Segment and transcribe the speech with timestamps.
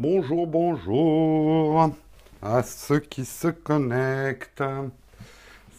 [0.00, 1.88] Bonjour, bonjour
[2.42, 4.64] à ceux qui se connectent.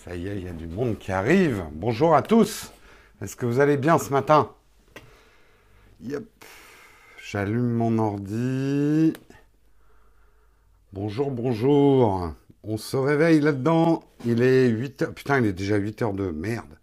[0.06, 1.66] Ça y est, il y a du monde qui arrive.
[1.74, 2.72] Bonjour à tous.
[3.22, 4.52] Est-ce que vous allez bien ce matin?
[6.02, 6.24] Yep.
[7.30, 9.12] J'allume mon ordi.
[10.94, 12.32] Bonjour, bonjour.
[12.64, 14.02] On se réveille là-dedans.
[14.26, 15.14] Il est 8 heures.
[15.14, 16.80] Putain, il est déjà 8 heures de merde.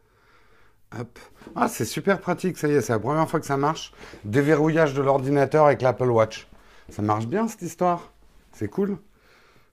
[1.56, 3.94] Ah, c'est super pratique, ça y est, c'est la première fois que ça marche.
[4.26, 6.46] Déverrouillage de l'ordinateur avec l'Apple Watch.
[6.92, 8.12] Ça marche bien cette histoire?
[8.52, 8.98] C'est cool?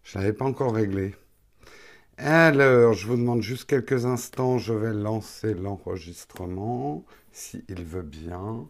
[0.04, 1.16] Je l'avais pas encore réglé.
[2.18, 4.58] Alors, je vous demande juste quelques instants.
[4.58, 8.66] Je vais lancer l'enregistrement, si il veut bien.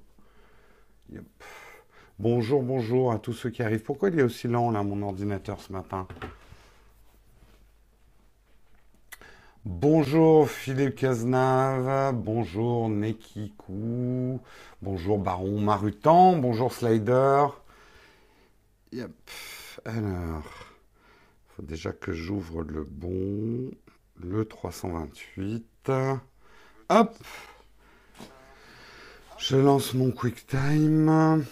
[2.18, 3.84] Bonjour, bonjour à tous ceux qui arrivent.
[3.84, 6.08] Pourquoi il est aussi lent là, mon ordinateur ce matin?
[9.64, 14.40] Bonjour Philippe Cazenave, bonjour Nekiku,
[14.82, 17.46] bonjour Baron Marutan, bonjour Slider.
[18.92, 19.12] Yep.
[19.86, 20.44] Alors,
[21.50, 23.70] faut déjà que j'ouvre le bon,
[24.20, 25.92] le 328.
[26.90, 27.18] Hop,
[29.38, 31.46] je lance mon QuickTime.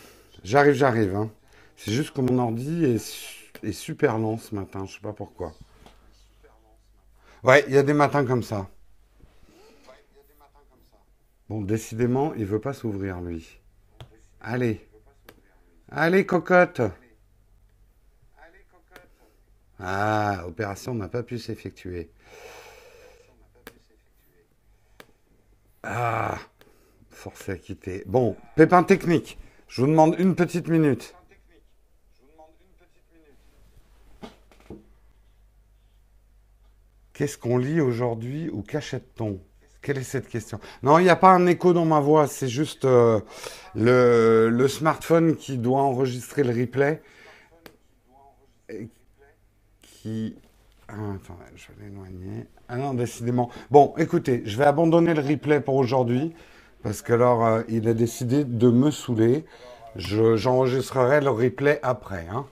[0.44, 1.16] J'arrive, j'arrive.
[1.16, 1.30] Hein.
[1.76, 5.54] C'est juste que mon ordi est, est super lent ce matin, je sais pas pourquoi.
[7.44, 8.68] Ouais, il y a des matins comme ça.
[11.50, 13.62] Bon, décidément, il veut pas s'ouvrir lui.
[14.42, 14.90] Allez,
[15.92, 16.82] allez cocotte.
[19.80, 22.10] Ah, opération n'a pas pu s'effectuer.
[25.84, 26.38] Ah,
[27.10, 28.04] forcé à quitter.
[28.08, 29.38] Bon, pépin technique.
[29.68, 31.14] Je vous demande une petite minute.
[37.14, 39.42] Qu'est-ce qu'on lit aujourd'hui ou qu'achète-t-on?
[39.82, 40.60] Quelle est cette question?
[40.84, 43.22] Non, il n'y a pas un écho dans ma voix, c'est juste euh,
[43.74, 47.02] le, le smartphone qui doit enregistrer le replay.
[50.90, 51.16] Ah,
[51.56, 52.46] je vais l'éloigner.
[52.70, 53.50] Ah décidément.
[53.72, 56.34] Bon, écoutez, je vais abandonner le replay pour aujourd'hui
[56.84, 59.46] parce que alors euh, il a décidé de me saouler.
[59.96, 62.28] Je- j'enregistrerai le replay après.
[62.32, 62.46] hein.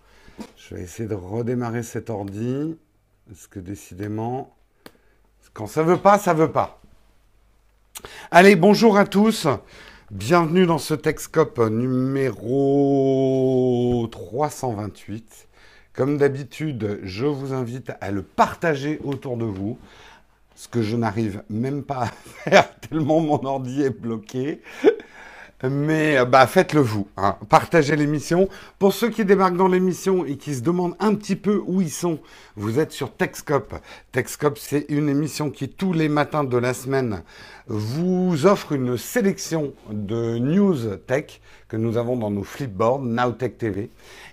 [0.57, 2.77] Je vais essayer de redémarrer cet ordi
[3.27, 4.53] parce que décidément.
[5.53, 6.81] Quand ça veut pas, ça veut pas.
[8.31, 9.47] Allez, bonjour à tous.
[10.11, 12.45] Bienvenue dans ce Texcope numéro
[14.11, 15.47] 328.
[15.95, 19.77] Comme d'habitude, je vous invite à le partager autour de vous,
[20.53, 22.07] ce que je n'arrive même pas à
[22.49, 24.61] faire tellement mon ordi est bloqué.
[25.69, 27.37] Mais euh, bah, faites-le vous, hein.
[27.49, 28.49] partagez l'émission.
[28.79, 31.91] Pour ceux qui débarquent dans l'émission et qui se demandent un petit peu où ils
[31.91, 32.19] sont,
[32.55, 33.75] vous êtes sur Texcop.
[34.11, 37.23] Texcop, c'est une émission qui, tous les matins de la semaine,
[37.67, 43.89] vous offre une sélection de news tech que nous avons dans nos flipboards, Nowtech TV,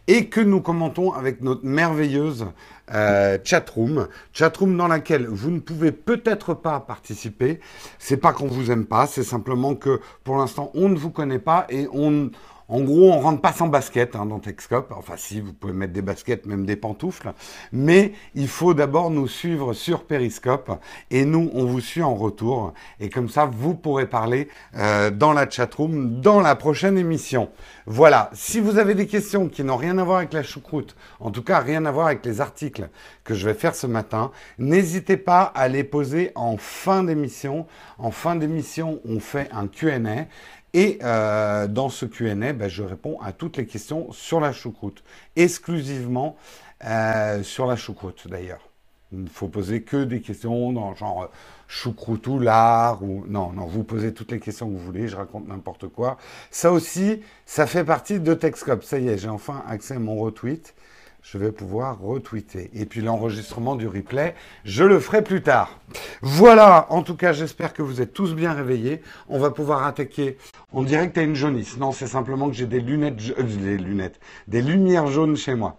[0.07, 2.47] et que nous commentons avec notre merveilleuse
[2.95, 7.61] euh, chatroom, chatroom dans laquelle vous ne pouvez peut-être pas participer.
[7.99, 11.39] C'est pas qu'on vous aime pas, c'est simplement que pour l'instant on ne vous connaît
[11.39, 12.31] pas et on,
[12.69, 14.93] en gros, on rentre pas sans basket hein, dans Texcope.
[14.97, 17.33] Enfin, si vous pouvez mettre des baskets, même des pantoufles,
[17.73, 20.71] mais il faut d'abord nous suivre sur Periscope
[21.11, 25.33] et nous on vous suit en retour et comme ça vous pourrez parler euh, dans
[25.33, 27.51] la chatroom dans la prochaine émission.
[27.87, 31.31] Voilà, si vous avez des questions qui n'ont rien à voir avec la choucroute, en
[31.31, 32.89] tout cas rien à voir avec les articles
[33.25, 37.67] que je vais faire ce matin, n'hésitez pas à les poser en fin d'émission.
[37.99, 40.27] En fin d'émission, on fait un Q&A
[40.75, 45.03] et euh, dans ce Q&A, ben, je réponds à toutes les questions sur la choucroute,
[45.37, 46.37] exclusivement
[46.85, 48.69] euh, sur la choucroute d'ailleurs.
[49.13, 51.27] Il ne faut poser que des questions dans genre euh,
[51.69, 55.17] choucroute ou lard ou non non vous posez toutes les questions que vous voulez je
[55.17, 56.17] raconte n'importe quoi.
[56.51, 60.17] Ça aussi ça fait partie de Texcop ça y est j'ai enfin accès à mon
[60.17, 60.75] retweet
[61.23, 62.71] je vais pouvoir retweeter.
[62.75, 64.35] Et puis l'enregistrement du replay
[64.65, 65.79] je le ferai plus tard.
[66.21, 66.87] Voilà.
[66.91, 69.03] En tout cas j'espère que vous êtes tous bien réveillés.
[69.29, 70.37] On va pouvoir attaquer
[70.73, 71.77] on dirait que tu as une jaunisse.
[71.79, 75.79] Non c'est simplement que j'ai des lunettes euh, des lunettes des lumières jaunes chez moi.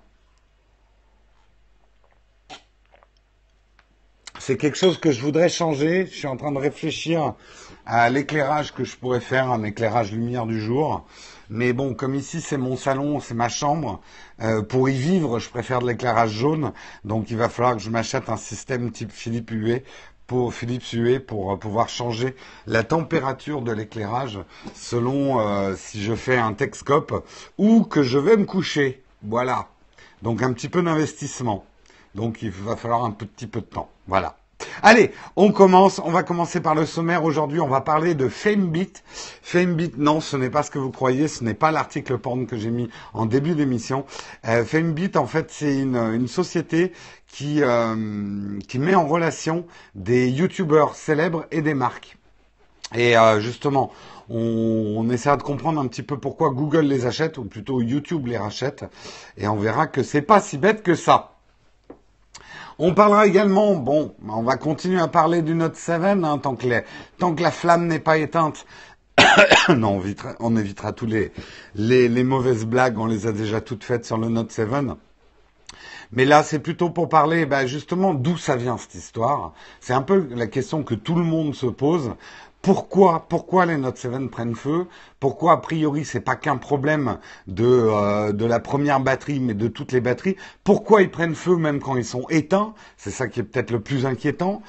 [4.40, 6.06] C'est quelque chose que je voudrais changer.
[6.06, 7.34] Je suis en train de réfléchir
[7.86, 11.06] à l'éclairage que je pourrais faire, un éclairage lumière du jour.
[11.50, 14.02] Mais bon, comme ici c'est mon salon, c'est ma chambre,
[14.42, 16.74] euh, pour y vivre, je préfère de l'éclairage jaune.
[17.04, 19.84] Donc il va falloir que je m'achète un système type Philippe Huet
[20.28, 22.36] pour Philips Huet pour euh, pouvoir changer
[22.66, 24.40] la température de l'éclairage
[24.74, 27.26] selon euh, si je fais un Texcope
[27.58, 29.04] ou que je vais me coucher.
[29.24, 29.68] Voilà.
[30.22, 31.66] Donc un petit peu d'investissement.
[32.16, 33.90] Donc il va falloir un petit peu de temps.
[34.08, 34.38] Voilà.
[34.82, 36.00] Allez, on commence.
[36.04, 37.24] On va commencer par le sommaire.
[37.24, 38.94] Aujourd'hui, on va parler de FameBit.
[39.42, 41.28] FameBit, non, ce n'est pas ce que vous croyez.
[41.28, 44.06] Ce n'est pas l'article porn que j'ai mis en début d'émission.
[44.48, 46.92] Euh, FameBit, en fait, c'est une, société
[47.28, 49.66] qui, euh, qui met en relation
[49.96, 52.18] des youtubeurs célèbres et des marques.
[52.96, 53.92] Et euh, justement,
[54.30, 58.28] on, on, essaiera de comprendre un petit peu pourquoi Google les achète, ou plutôt YouTube
[58.28, 58.86] les rachète,
[59.38, 61.33] et on verra que c'est pas si bête que ça.
[62.80, 66.68] On parlera également, bon, on va continuer à parler du Note 7, hein, tant, que
[67.20, 68.66] tant que la flamme n'est pas éteinte.
[69.70, 71.32] non, on évitera, on évitera tous les,
[71.76, 74.68] les, les, mauvaises blagues, on les a déjà toutes faites sur le Note 7.
[76.12, 79.54] Mais là, c'est plutôt pour parler ben, justement d'où ça vient cette histoire.
[79.80, 82.14] C'est un peu la question que tout le monde se pose.
[82.62, 84.88] Pourquoi, pourquoi les Note 7 prennent feu?
[85.24, 87.18] Pourquoi, a priori, c'est pas qu'un problème
[87.48, 90.36] de, euh, de la première batterie, mais de toutes les batteries?
[90.66, 92.74] Pourquoi ils prennent feu même quand ils sont éteints?
[92.98, 94.62] C'est ça qui est peut-être le plus inquiétant.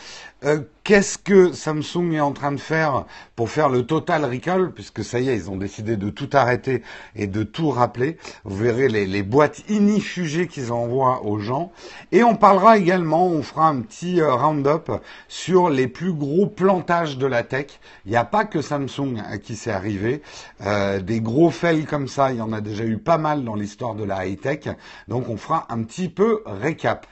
[0.45, 3.06] Euh, Qu'est-ce que Samsung est en train de faire
[3.37, 4.71] pour faire le total recall?
[4.73, 6.83] Puisque ça y est, ils ont décidé de tout arrêter
[7.17, 8.19] et de tout rappeler.
[8.45, 11.73] Vous verrez les, les boîtes inifugées qu'ils envoient aux gens.
[12.12, 14.91] Et on parlera également, on fera un petit euh, round-up
[15.27, 17.81] sur les plus gros plantages de la tech.
[18.05, 20.21] Il n'y a pas que Samsung à qui c'est arrivé.
[20.61, 23.55] Euh, des gros fails comme ça, il y en a déjà eu pas mal dans
[23.55, 24.69] l'histoire de la high-tech.
[25.08, 27.06] Donc on fera un petit peu récap.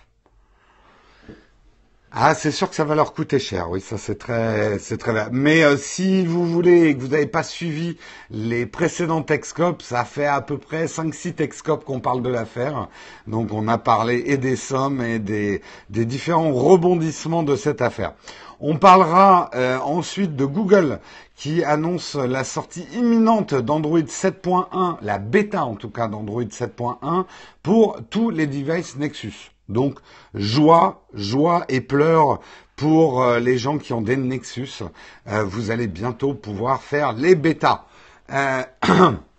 [2.14, 3.70] Ah, c'est sûr que ça va leur coûter cher.
[3.70, 5.29] Oui, ça c'est très, c'est très bien.
[5.32, 7.97] Mais euh, si vous voulez et que vous n'avez pas suivi
[8.31, 12.88] les précédents Texcopes, ça fait à peu près 5-6 Texcopes qu'on parle de l'affaire.
[13.26, 18.12] Donc on a parlé et des sommes et des, des différents rebondissements de cette affaire.
[18.61, 21.00] On parlera euh, ensuite de Google
[21.35, 27.25] qui annonce la sortie imminente d'Android 7.1, la bêta en tout cas d'Android 7.1
[27.62, 29.51] pour tous les devices Nexus.
[29.69, 29.99] Donc
[30.35, 32.41] joie, joie et pleurs
[32.76, 34.82] pour euh, les gens qui ont des Nexus.
[35.29, 37.87] Euh, vous allez bientôt pouvoir faire les bêtas.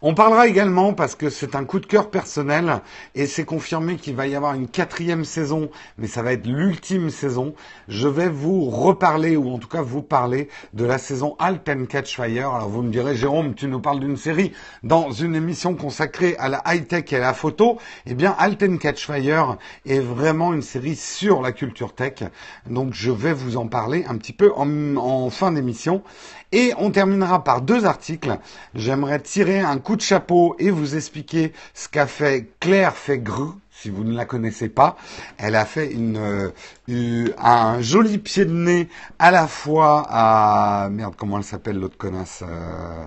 [0.00, 2.82] On parlera également, parce que c'est un coup de cœur personnel,
[3.16, 7.10] et c'est confirmé qu'il va y avoir une quatrième saison, mais ça va être l'ultime
[7.10, 7.52] saison.
[7.88, 11.86] Je vais vous reparler, ou en tout cas vous parler, de la saison Halt and
[11.86, 12.54] Catch Fire.
[12.54, 14.52] Alors vous me direz, Jérôme, tu nous parles d'une série
[14.84, 17.78] dans une émission consacrée à la high-tech et à la photo.
[18.06, 22.22] Eh bien, Halt and Catch Fire est vraiment une série sur la culture tech.
[22.70, 26.04] Donc je vais vous en parler un petit peu en, en fin d'émission.
[26.50, 28.38] Et on terminera par deux articles.
[28.74, 33.52] J'aimerais tirer un coup de chapeau et vous expliquer ce qu'a fait Claire Fegru.
[33.70, 34.98] Si vous ne la connaissez pas,
[35.38, 36.52] elle a fait une,
[36.88, 41.96] une, un joli pied de nez à la fois à merde comment elle s'appelle l'autre
[41.96, 43.06] connasse euh,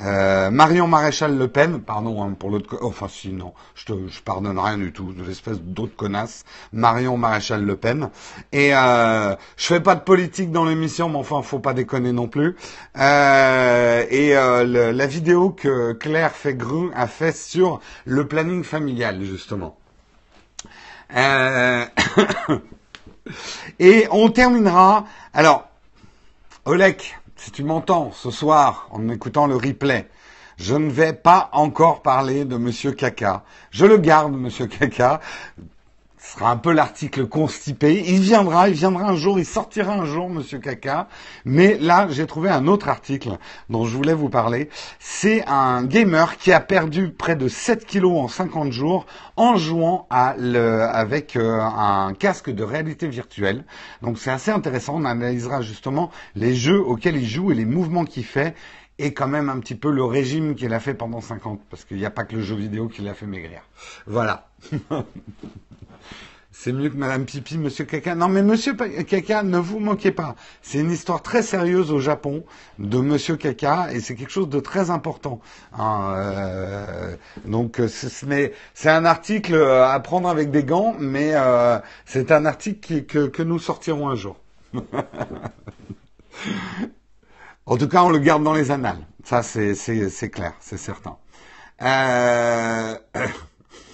[0.00, 4.20] euh, Marion Maréchal Le Pen, pardon hein, pour l'autre, enfin si non, je, te, je
[4.22, 8.10] pardonne rien du tout, l'espèce d'autre connasse, Marion Maréchal Le Pen.
[8.52, 12.26] Et euh, je fais pas de politique dans l'émission, mais enfin faut pas déconner non
[12.26, 12.56] plus.
[12.98, 19.76] Euh, et euh, la vidéo que Claire Fegru a fait sur le planning familial justement.
[21.16, 21.84] Euh,
[23.78, 25.06] et on terminera.
[25.32, 25.68] Alors,
[26.64, 30.08] Olek si tu m'entends ce soir en écoutant le replay,
[30.56, 33.44] je ne vais pas encore parler de Monsieur Caca.
[33.70, 35.20] Je le garde, Monsieur Caca.
[36.24, 38.02] Ce sera un peu l'article constipé.
[38.06, 41.06] Il viendra, il viendra un jour, il sortira un jour, Monsieur Caca.
[41.44, 43.36] Mais là, j'ai trouvé un autre article
[43.68, 44.70] dont je voulais vous parler.
[44.98, 49.04] C'est un gamer qui a perdu près de 7 kilos en 50 jours
[49.36, 53.62] en jouant à le, avec euh, un casque de réalité virtuelle.
[54.00, 54.94] Donc c'est assez intéressant.
[54.96, 58.54] On analysera justement les jeux auxquels il joue et les mouvements qu'il fait
[58.98, 61.98] et quand même un petit peu le régime qu'il a fait pendant 50 parce qu'il
[61.98, 63.60] n'y a pas que le jeu vidéo qui l'a fait maigrir.
[64.06, 64.48] Voilà.
[66.56, 68.14] C'est mieux que Madame Pipi, Monsieur Caca.
[68.14, 70.36] Non, mais Monsieur Caca, ne vous moquez pas.
[70.62, 72.44] C'est une histoire très sérieuse au Japon
[72.78, 75.40] de Monsieur Caca et c'est quelque chose de très important.
[75.76, 82.46] Hein, euh, donc, c'est un article à prendre avec des gants, mais euh, c'est un
[82.46, 84.36] article que, nous sortirons un jour.
[87.66, 89.04] en tout cas, on le garde dans les annales.
[89.24, 91.16] Ça, c'est clair, c'est certain.
[91.82, 92.96] Euh...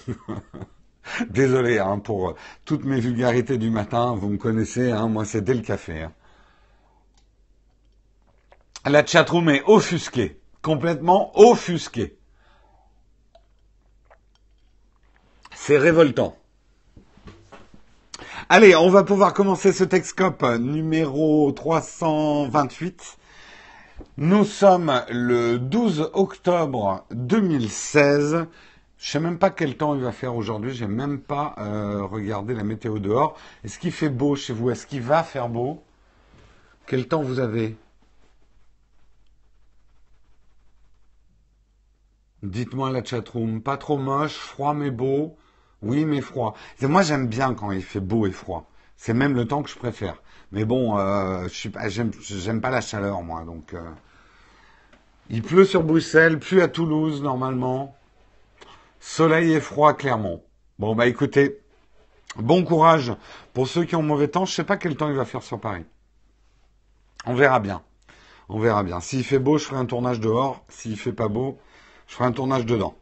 [1.29, 5.41] Désolé hein, pour euh, toutes mes vulgarités du matin, vous me connaissez, hein, moi c'est
[5.41, 6.03] dès le café.
[6.03, 6.11] Hein.
[8.85, 12.17] La chatroom est offusquée, complètement offusquée.
[15.55, 16.35] C'est révoltant.
[18.49, 23.17] Allez, on va pouvoir commencer ce Texcope numéro 328.
[24.17, 28.47] Nous sommes le 12 octobre 2016.
[29.01, 30.73] Je sais même pas quel temps il va faire aujourd'hui.
[30.75, 33.35] J'ai même pas euh, regardé la météo dehors.
[33.63, 34.69] Est-ce qu'il fait beau chez vous?
[34.69, 35.83] Est-ce qu'il va faire beau?
[36.85, 37.75] Quel temps vous avez?
[42.43, 43.63] Dites-moi la chatroom.
[43.63, 45.35] Pas trop moche, froid mais beau.
[45.81, 46.53] Oui mais froid.
[46.79, 48.69] Et moi j'aime bien quand il fait beau et froid.
[48.97, 50.21] C'est même le temps que je préfère.
[50.51, 51.47] Mais bon, euh,
[51.87, 53.73] j'aime pas la chaleur moi, donc.
[53.73, 53.81] Euh.
[55.31, 57.95] Il pleut sur Bruxelles, plus à Toulouse normalement.
[59.01, 60.43] Soleil et froid, clairement.
[60.77, 61.59] Bon, bah écoutez,
[62.37, 63.11] bon courage
[63.51, 64.45] pour ceux qui ont mauvais temps.
[64.45, 65.85] Je sais pas quel temps il va faire sur Paris.
[67.25, 67.81] On verra bien.
[68.47, 68.99] On verra bien.
[68.99, 70.63] S'il fait beau, je ferai un tournage dehors.
[70.69, 71.57] S'il fait pas beau,
[72.07, 72.95] je ferai un tournage dedans.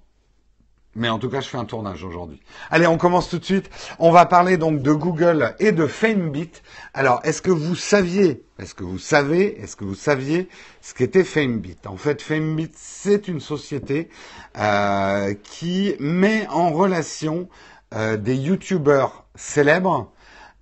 [0.95, 2.41] Mais en tout cas, je fais un tournage aujourd'hui.
[2.71, 3.69] Allez, on commence tout de suite.
[3.99, 6.51] On va parler donc de Google et de FameBit.
[6.93, 10.49] Alors, est-ce que vous saviez, est-ce que vous savez, est-ce que vous saviez
[10.81, 14.09] ce qu'était FameBit En fait, FameBit, c'est une société
[14.57, 17.47] euh, qui met en relation
[17.93, 20.11] euh, des YouTubers célèbres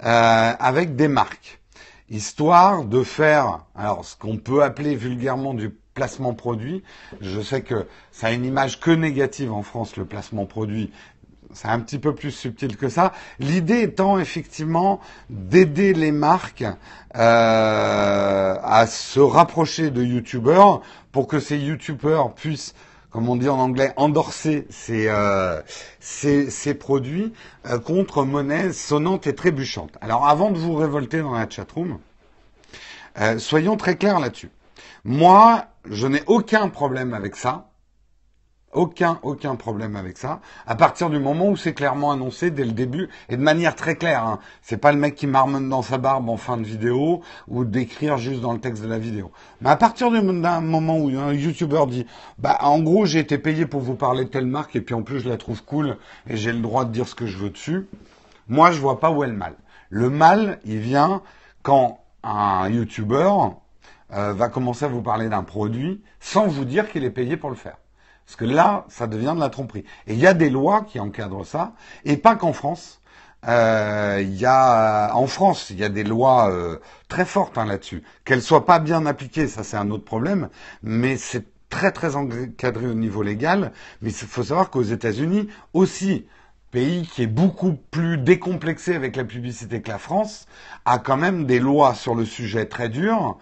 [0.03, 1.61] euh, avec des marques,
[2.09, 6.83] histoire de faire, alors ce qu'on peut appeler vulgairement du placement produit.
[7.21, 10.91] Je sais que ça a une image que négative en France, le placement produit.
[11.53, 13.13] C'est un petit peu plus subtil que ça.
[13.39, 14.99] L'idée étant effectivement
[15.31, 16.65] d'aider les marques
[17.15, 22.75] euh, à se rapprocher de YouTubeurs pour que ces YouTubeurs puissent
[23.09, 25.59] comme on dit en anglais, endorser ces, euh,
[25.99, 27.33] ces, produits
[27.65, 29.97] euh, contre monnaie sonnante et trébuchante.
[30.01, 31.97] Alors avant de vous révolter dans la chatroom,
[33.19, 34.51] euh, soyons très clairs là-dessus.
[35.09, 37.69] Moi, je n'ai aucun problème avec ça.
[38.73, 40.41] Aucun, aucun problème avec ça.
[40.65, 43.95] À partir du moment où c'est clairement annoncé dès le début et de manière très
[43.95, 44.25] claire.
[44.25, 44.39] Hein.
[44.61, 48.17] C'est pas le mec qui marmonne dans sa barbe en fin de vidéo ou d'écrire
[48.17, 49.31] juste dans le texte de la vidéo.
[49.61, 52.05] Mais à partir d'un moment où un YouTuber dit,
[52.37, 55.03] bah en gros j'ai été payé pour vous parler de telle marque et puis en
[55.03, 55.95] plus je la trouve cool
[56.29, 57.87] et j'ai le droit de dire ce que je veux dessus.
[58.49, 59.53] Moi je vois pas où est le mal.
[59.89, 61.21] Le mal, il vient
[61.63, 63.29] quand un YouTuber
[64.13, 67.49] euh, va commencer à vous parler d'un produit sans vous dire qu'il est payé pour
[67.49, 67.77] le faire.
[68.25, 69.85] Parce que là, ça devient de la tromperie.
[70.05, 71.73] Et il y a des lois qui encadrent ça,
[72.03, 73.01] et pas qu'en France.
[73.47, 78.03] Euh, y a en France, il y a des lois euh, très fortes hein, là-dessus.
[78.25, 80.49] Qu'elles soient pas bien appliquées, ça c'est un autre problème,
[80.83, 83.71] mais c'est très très encadré au niveau légal.
[84.01, 86.25] Mais il faut savoir qu'aux États-Unis aussi,
[86.71, 90.47] pays qui est beaucoup plus décomplexé avec la publicité que la France,
[90.85, 93.37] a quand même des lois sur le sujet très dures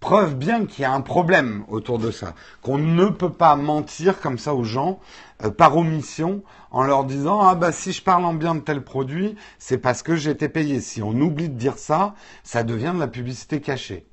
[0.00, 4.20] preuve bien qu'il y a un problème autour de ça, qu'on ne peut pas mentir
[4.20, 4.98] comme ça aux gens
[5.44, 8.82] euh, par omission en leur disant ah bah si je parle en bien de tel
[8.82, 10.80] produit, c'est parce que j'ai été payé.
[10.80, 14.09] Si on oublie de dire ça, ça devient de la publicité cachée.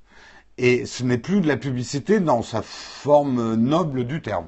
[0.59, 4.47] Et ce n'est plus de la publicité dans sa forme noble du terme.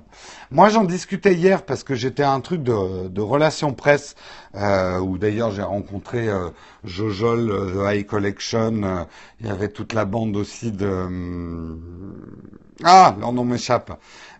[0.49, 4.15] Moi, j'en discutais hier parce que j'étais à un truc de, de relations presse
[4.55, 6.49] euh, où d'ailleurs j'ai rencontré euh,
[6.83, 8.81] Jojol, euh, The High Collection.
[8.83, 9.03] Euh,
[9.39, 11.79] il y avait toute la bande aussi de hum,
[12.83, 13.91] ah leur nom m'échappe.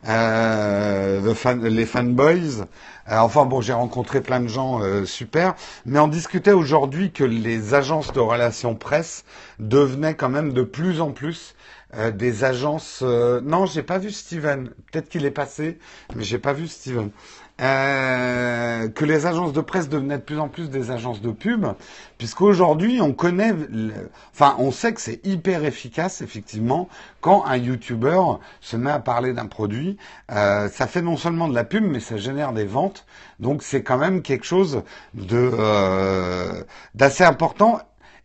[0.08, 2.66] Euh, les fanboys.
[3.10, 5.56] enfin bon, j'ai rencontré plein de gens super,
[5.86, 9.26] mais on discutait aujourd'hui que les agences de relations presse
[9.60, 11.56] devenaient quand même de plus en plus
[11.96, 13.00] euh, des agences.
[13.02, 14.70] Euh, non, j'ai pas vu Steven.
[14.92, 15.80] Peut-être qu'il est passé,
[16.16, 17.10] mais j'ai pas vu Steven.
[17.62, 21.66] Euh, que les agences de presse devenaient de plus en plus des agences de pub,
[22.18, 23.54] puisqu'aujourd'hui on connaît,
[24.34, 26.88] enfin on sait que c'est hyper efficace effectivement
[27.20, 28.22] quand un YouTuber
[28.62, 29.98] se met à parler d'un produit,
[30.32, 33.06] euh, ça fait non seulement de la pub, mais ça génère des ventes,
[33.42, 36.64] donc c'est quand même quelque chose de euh,
[36.96, 37.82] d'assez important.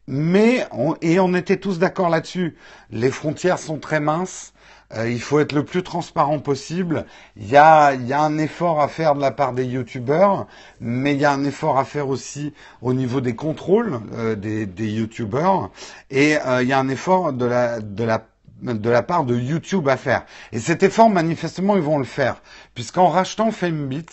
[0.07, 0.67] Mais,
[1.01, 2.57] et on était tous d'accord là-dessus,
[2.91, 4.53] les frontières sont très minces,
[4.97, 7.07] euh, il faut être le plus transparent possible.
[7.37, 10.47] Il y a, un effort à faire de la part des youtubeurs,
[10.81, 14.67] mais il y a un effort à faire aussi au niveau des contrôles euh, des,
[14.67, 15.71] des youtubeurs,
[16.11, 20.25] et euh, il y a un effort de la, part de YouTube à faire.
[20.53, 22.37] Et cet effort, manifestement, ils vont le faire.
[22.75, 24.07] Puisqu'en rachetant FameBit,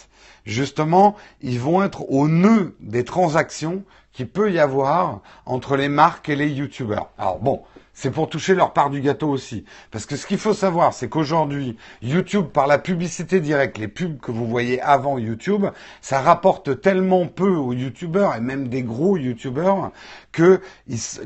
[0.46, 3.84] justement, ils vont être au nœud des transactions
[4.14, 7.12] qu'il peut y avoir entre les marques et les youtubeurs.
[7.18, 7.62] Alors bon,
[8.02, 9.64] c'est pour toucher leur part du gâteau aussi.
[9.92, 14.20] Parce que ce qu'il faut savoir, c'est qu'aujourd'hui, YouTube, par la publicité directe, les pubs
[14.20, 15.68] que vous voyez avant YouTube,
[16.02, 19.92] ça rapporte tellement peu aux YouTubeurs, et même des gros YouTubeurs,
[20.32, 20.62] que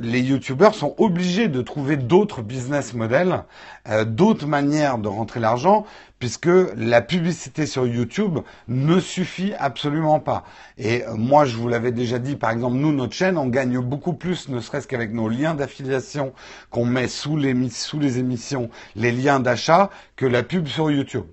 [0.01, 3.46] les YouTubeurs sont obligés de trouver d'autres business models,
[3.88, 5.86] euh, d'autres manières de rentrer l'argent,
[6.25, 10.44] puisque la publicité sur YouTube ne suffit absolument pas.
[10.79, 13.77] Et euh, moi, je vous l'avais déjà dit, par exemple, nous, notre chaîne, on gagne
[13.77, 16.34] beaucoup plus, ne serait-ce qu'avec nos liens d'affiliation
[16.72, 21.25] qu'on met sous les, émissions, les liens d'achat, que la pub sur YouTube.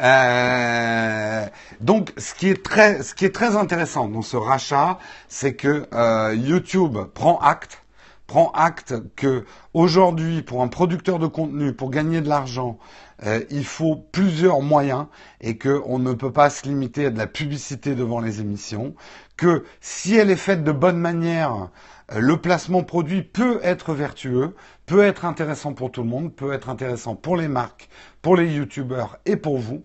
[0.00, 1.44] Euh,
[1.80, 5.88] donc, ce qui est très, ce qui est très intéressant dans ce rachat, c'est que
[5.92, 7.82] euh, YouTube prend acte,
[8.28, 12.78] prend acte que aujourd'hui, pour un producteur de contenu, pour gagner de l'argent,
[13.24, 15.06] euh, il faut plusieurs moyens
[15.40, 18.94] et qu'on ne peut pas se limiter à de la publicité devant les émissions.
[19.36, 21.68] Que si elle est faite de bonne manière,
[22.12, 24.54] euh, le placement produit peut être vertueux,
[24.86, 27.88] peut être intéressant pour tout le monde, peut être intéressant pour les marques,
[28.22, 29.82] pour les youtubeurs et pour vous.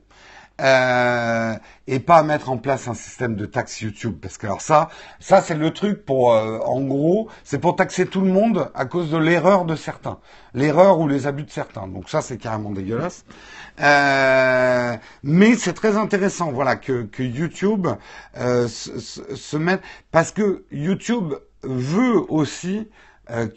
[0.61, 1.53] Euh,
[1.85, 4.87] et pas mettre en place un système de taxe YouTube parce que alors ça
[5.19, 8.85] ça c'est le truc pour euh, en gros c'est pour taxer tout le monde à
[8.85, 10.17] cause de l'erreur de certains.
[10.53, 11.87] L'erreur ou les abus de certains.
[11.87, 13.25] Donc ça c'est carrément dégueulasse.
[13.81, 17.87] Euh, mais c'est très intéressant voilà que, YouTube
[18.33, 19.81] se, se, se mette
[20.11, 21.33] parce que YouTube
[21.63, 22.87] veut aussi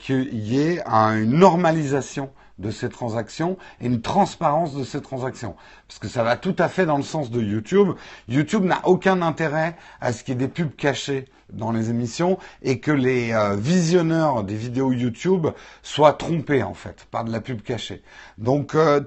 [0.01, 5.55] qu'il y ait une normalisation de ces transactions et une transparence de ces transactions.
[5.87, 7.93] Parce que ça va tout à fait dans le sens de YouTube.
[8.29, 12.39] YouTube n'a aucun intérêt à ce qu'il y ait des pubs cachées dans les émissions
[12.63, 15.49] et que les euh, visionneurs des vidéos YouTube
[15.83, 18.03] soient trompés en fait par de la pub cachée.
[18.37, 19.01] Donc euh,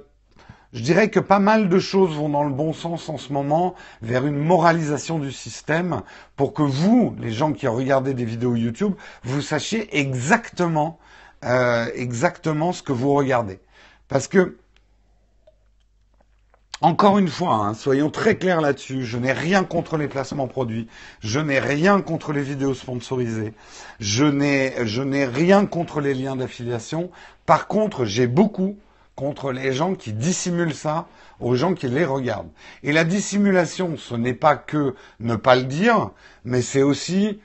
[0.73, 3.75] je dirais que pas mal de choses vont dans le bon sens en ce moment
[4.01, 6.01] vers une moralisation du système
[6.37, 8.93] pour que vous, les gens qui regardez des vidéos YouTube,
[9.23, 10.97] vous sachiez exactement
[11.43, 13.59] euh, exactement ce que vous regardez.
[14.07, 14.57] Parce que,
[16.81, 20.87] encore une fois, hein, soyons très clairs là-dessus, je n'ai rien contre les placements produits,
[21.19, 23.53] je n'ai rien contre les vidéos sponsorisées,
[23.99, 27.11] je n'ai, je n'ai rien contre les liens d'affiliation.
[27.45, 28.77] Par contre, j'ai beaucoup
[29.15, 31.07] contre les gens qui dissimulent ça
[31.39, 32.51] aux gens qui les regardent.
[32.83, 36.11] Et la dissimulation, ce n'est pas que ne pas le dire,
[36.45, 37.39] mais c'est aussi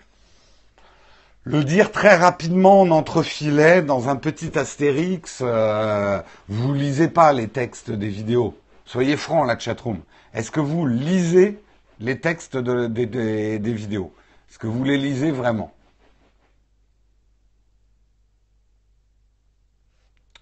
[1.46, 5.38] le dire très rapidement en entrefilet dans un petit astérix.
[5.42, 8.58] Euh, vous lisez pas les textes des vidéos.
[8.84, 10.00] Soyez franc, la chatroom.
[10.34, 11.62] Est-ce que vous lisez
[12.00, 14.12] les textes des vidéos?
[14.50, 15.72] Est-ce que vous les lisez vraiment?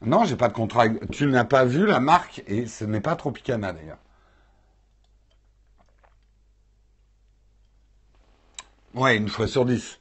[0.00, 0.88] Non, j'ai pas de contrat.
[1.12, 3.99] Tu n'as pas vu la marque et ce n'est pas Tropicana d'ailleurs.
[8.94, 9.98] Ouais, une fois sur dix.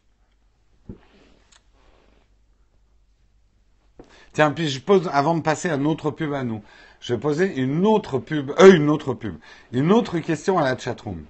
[4.34, 6.64] Tiens, puis je pose, avant de passer à notre pub à nous,
[7.00, 9.36] je vais poser une autre pub, euh, une autre pub,
[9.72, 11.24] une autre question à la chatroom.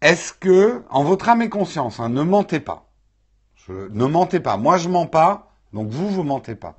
[0.00, 2.86] Est-ce que, en votre âme et conscience, hein, ne mentez pas.
[3.68, 4.56] Ne mentez pas.
[4.56, 6.74] Moi, je mens pas, donc vous, vous mentez pas.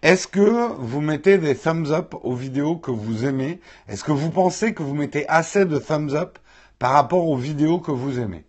[0.00, 3.60] Est-ce que vous mettez des thumbs up aux vidéos que vous aimez?
[3.88, 6.38] Est-ce que vous pensez que vous mettez assez de thumbs up
[6.78, 8.44] par rapport aux vidéos que vous aimez?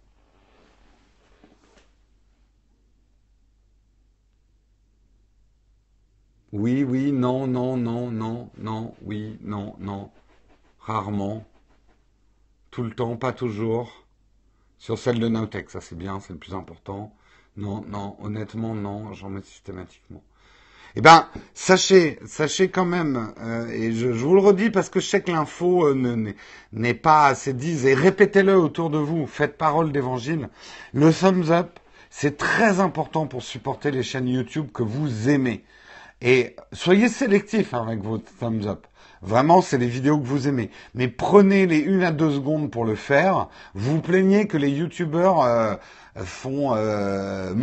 [6.53, 10.11] Oui, oui, non, non, non, non, non, oui, non, non.
[10.79, 11.47] Rarement.
[12.69, 14.05] Tout le temps, pas toujours.
[14.77, 17.11] Sur celle de Nautech, ça c'est bien, c'est le plus important.
[17.57, 20.21] Non, non, honnêtement, non, j'en mets systématiquement.
[20.95, 25.07] Eh ben, sachez, sachez quand même, euh, et je, vous le redis parce que je
[25.07, 26.33] sais que l'info euh,
[26.71, 30.49] n'est pas assez dise, et répétez-le autour de vous, faites parole d'évangile.
[30.93, 31.79] Le thumbs up,
[32.11, 35.65] c'est très important pour supporter les chaînes YouTube que vous aimez.
[36.23, 38.87] Et soyez sélectif avec vos thumbs up.
[39.21, 40.69] Vraiment, c'est les vidéos que vous aimez.
[40.95, 43.49] Mais prenez les une à deux secondes pour le faire.
[43.73, 45.75] Vous plaignez que les youtubeurs euh,
[46.15, 47.53] font euh,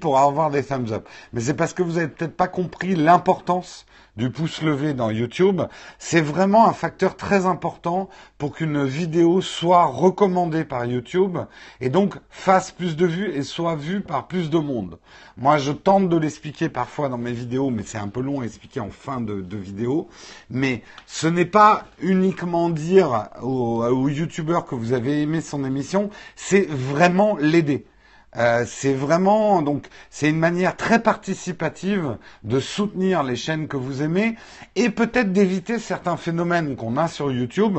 [0.00, 1.08] pour avoir des thumbs up.
[1.32, 3.86] Mais c'est parce que vous n'avez peut-être pas compris l'importance
[4.20, 5.62] du pouce levé dans YouTube,
[5.98, 11.38] c'est vraiment un facteur très important pour qu'une vidéo soit recommandée par YouTube
[11.80, 14.98] et donc fasse plus de vues et soit vue par plus de monde.
[15.38, 18.44] Moi, je tente de l'expliquer parfois dans mes vidéos, mais c'est un peu long à
[18.44, 20.08] expliquer en fin de, vidéo.
[20.50, 26.10] Mais ce n'est pas uniquement dire au, au YouTuber que vous avez aimé son émission,
[26.36, 27.86] c'est vraiment l'aider.
[28.36, 34.02] Euh, c'est vraiment donc c'est une manière très participative de soutenir les chaînes que vous
[34.02, 34.36] aimez
[34.76, 37.78] et peut-être d'éviter certains phénomènes qu'on a sur YouTube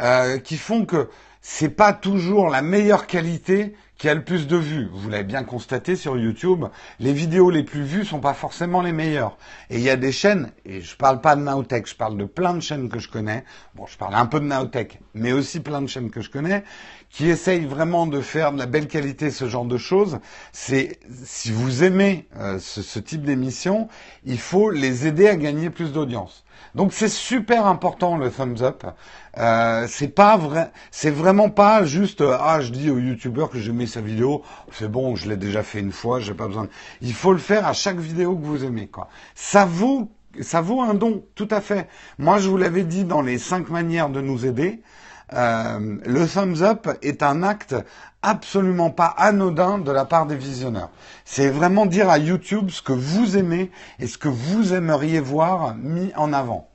[0.00, 1.10] euh, qui font que
[1.42, 4.88] c'est pas toujours la meilleure qualité qui a le plus de vues.
[4.92, 6.66] Vous l'avez bien constaté sur YouTube,
[7.00, 9.36] les vidéos les plus vues sont pas forcément les meilleures.
[9.70, 12.24] Et il y a des chaînes, et je parle pas de Nowtech, je parle de
[12.24, 13.44] plein de chaînes que je connais.
[13.74, 16.64] Bon, je parle un peu de Nowtech, mais aussi plein de chaînes que je connais,
[17.10, 20.18] qui essayent vraiment de faire de la belle qualité, ce genre de choses.
[20.52, 23.88] C'est, si vous aimez euh, ce, type d'émission,
[24.24, 26.44] il faut les aider à gagner plus d'audience.
[26.74, 28.84] Donc c'est super important le thumbs up.
[29.38, 33.72] Euh, c'est pas vrai, c'est vraiment pas juste ah je dis au youtubeur que j'ai
[33.86, 36.68] sa vidéo, c'est bon, je l'ai déjà fait une fois, j'ai pas besoin.
[37.00, 39.08] Il faut le faire à chaque vidéo que vous aimez quoi.
[39.34, 41.88] Ça vaut ça vaut un don, tout à fait.
[42.18, 44.82] Moi, je vous l'avais dit dans les cinq manières de nous aider.
[45.32, 47.74] Euh, le thumbs up est un acte
[48.22, 50.90] absolument pas anodin de la part des visionneurs.
[51.24, 55.74] C'est vraiment dire à YouTube ce que vous aimez et ce que vous aimeriez voir
[55.74, 56.68] mis en avant.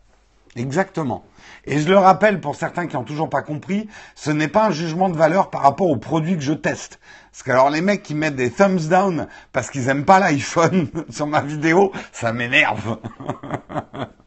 [0.56, 1.24] Exactement.
[1.66, 4.72] Et je le rappelle pour certains qui n'ont toujours pas compris, ce n'est pas un
[4.72, 7.00] jugement de valeur par rapport aux produits que je teste.
[7.32, 10.90] Parce que alors les mecs qui mettent des thumbs down parce qu'ils aiment pas l'iPhone
[11.10, 12.98] sur ma vidéo, ça m'énerve.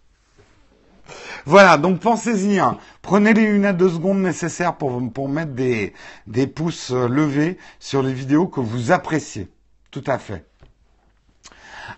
[1.44, 2.60] voilà, donc pensez-y.
[2.60, 2.78] Hein.
[3.02, 5.92] Prenez les une à deux secondes nécessaires pour, mettre des,
[6.26, 9.48] des pouces euh, levés sur les vidéos que vous appréciez.
[9.90, 10.46] Tout à fait.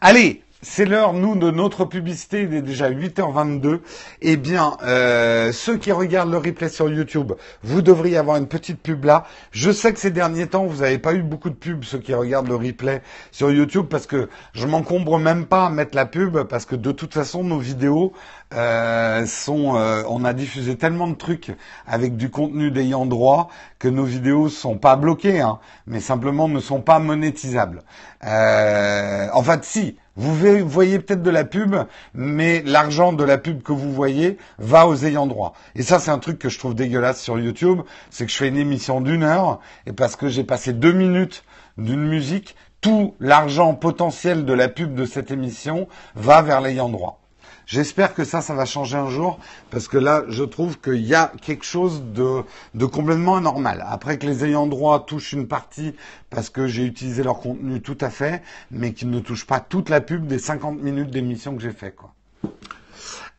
[0.01, 2.42] Allez, c'est l'heure, nous, de notre publicité.
[2.42, 3.81] Il est déjà 8h22.
[4.23, 8.81] Eh bien, euh, ceux qui regardent le replay sur YouTube, vous devriez avoir une petite
[8.81, 9.25] pub là.
[9.53, 12.14] Je sais que ces derniers temps, vous n'avez pas eu beaucoup de pubs, ceux qui
[12.14, 16.42] regardent le replay sur YouTube, parce que je m'encombre même pas à mettre la pub,
[16.45, 18.12] parce que de toute façon, nos vidéos
[18.54, 19.24] euh.
[19.48, 21.52] Euh, on a diffusé tellement de trucs
[21.87, 26.61] avec du contenu d'ayant droit que nos vidéos sont pas bloquées, hein, mais simplement ne
[26.61, 27.82] sont pas monétisables.
[28.24, 30.35] Euh, en fait, si vous
[30.66, 31.76] voyez peut-être de la pub,
[32.14, 35.52] mais l'argent de la pub que vous voyez va aux ayants droit.
[35.74, 37.80] Et ça, c'est un truc que je trouve dégueulasse sur YouTube,
[38.11, 41.44] c'est que je fais une émission d'une heure, et parce que j'ai passé deux minutes
[41.76, 47.26] d'une musique, tout l'argent potentiel de la pub de cette émission va vers l'ayant droit.
[47.66, 51.16] J'espère que ça, ça va changer un jour, parce que là, je trouve qu'il y
[51.16, 52.44] a quelque chose de,
[52.87, 53.85] complètement anormal.
[53.88, 55.92] Après que les ayants droit touchent une partie
[56.31, 59.88] parce que j'ai utilisé leur contenu tout à fait, mais qu'ils ne touchent pas toute
[59.88, 61.96] la pub des 50 minutes d'émission que j'ai fait.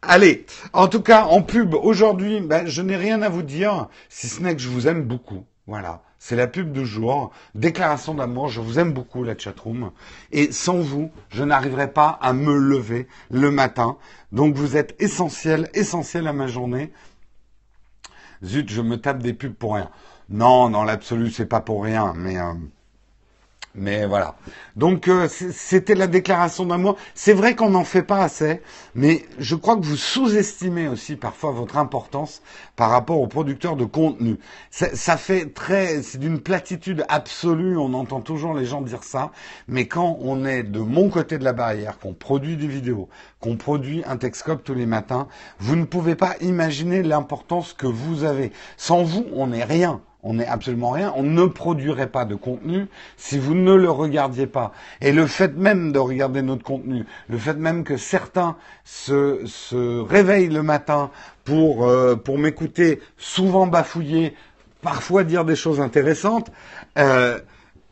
[0.01, 4.27] Allez, en tout cas, en pub, aujourd'hui, ben, je n'ai rien à vous dire, si
[4.27, 5.45] ce n'est que je vous aime beaucoup.
[5.67, 6.01] Voilà.
[6.19, 7.31] C'est la pub du jour.
[7.55, 8.49] Déclaration d'amour.
[8.49, 9.91] Je vous aime beaucoup, la chatroom.
[10.31, 13.97] Et sans vous, je n'arriverai pas à me lever le matin.
[14.31, 16.91] Donc vous êtes essentiel, essentiel à ma journée.
[18.43, 19.89] Zut, je me tape des pubs pour rien.
[20.29, 22.53] Non, dans l'absolu, c'est pas pour rien, mais euh,
[23.75, 24.35] mais voilà.
[24.75, 26.97] Donc euh, c'était la déclaration d'amour.
[27.13, 28.61] C'est vrai qu'on n'en fait pas assez,
[28.95, 32.41] mais je crois que vous sous-estimez aussi parfois votre importance
[32.75, 34.39] par rapport aux producteurs de contenu.
[34.71, 37.77] Ça, ça fait très, c'est d'une platitude absolue.
[37.77, 39.31] On entend toujours les gens dire ça,
[39.67, 43.57] mais quand on est de mon côté de la barrière, qu'on produit des vidéos, qu'on
[43.57, 45.27] produit un Texcope tous les matins,
[45.59, 48.51] vous ne pouvez pas imaginer l'importance que vous avez.
[48.75, 52.87] Sans vous, on n'est rien on n'est absolument rien, on ne produirait pas de contenu
[53.17, 54.71] si vous ne le regardiez pas.
[55.01, 59.99] Et le fait même de regarder notre contenu, le fait même que certains se, se
[59.99, 61.11] réveillent le matin
[61.45, 64.35] pour, euh, pour m'écouter, souvent bafouiller,
[64.81, 66.51] parfois dire des choses intéressantes,
[66.97, 67.39] euh,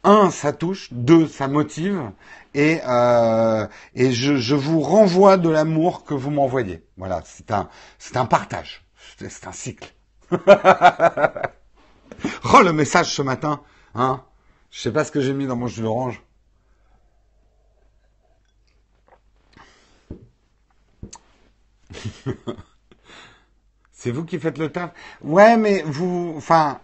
[0.04, 2.12] un, ça touche, deux, ça motive,
[2.54, 6.84] et, euh, et je, je vous renvoie de l'amour que vous m'envoyez.
[6.98, 8.86] Voilà, c'est un, c'est un partage,
[9.18, 9.94] c'est un cycle.
[12.54, 13.62] Oh, le message ce matin,
[13.94, 14.24] hein
[14.72, 16.22] Je sais pas ce que j'ai mis dans mon jus d'orange.
[23.91, 24.91] C'est vous qui faites le taf?
[25.24, 26.80] Ouais, mais vous, enfin,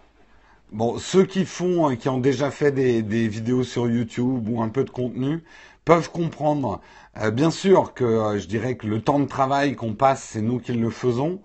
[0.72, 4.68] bon, ceux qui font, euh, qui ont déjà fait des, vidéos sur YouTube ou un
[4.68, 5.44] peu de contenu,
[5.84, 6.80] peuvent comprendre.
[7.18, 10.42] Euh, bien sûr que euh, je dirais que le temps de travail qu'on passe, c'est
[10.42, 11.40] nous qui le faisons.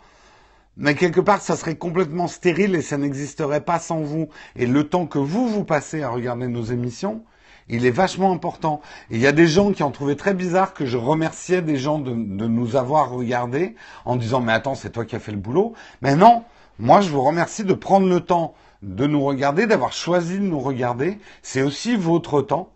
[0.78, 4.30] Mais quelque part, ça serait complètement stérile et ça n'existerait pas sans vous.
[4.56, 7.24] Et le temps que vous, vous passez à regarder nos émissions,
[7.68, 8.82] il est vachement important.
[9.10, 11.78] Et il y a des gens qui ont trouvé très bizarre que je remerciais des
[11.78, 15.40] gens de, nous avoir regardés en disant mais attends, c'est toi qui as fait le
[15.40, 15.74] boulot.
[16.04, 16.44] Mais non,
[16.78, 20.60] moi je vous remercie de prendre le temps de nous regarder, d'avoir choisi de nous
[20.60, 21.18] regarder.
[21.42, 22.70] C'est aussi votre temps.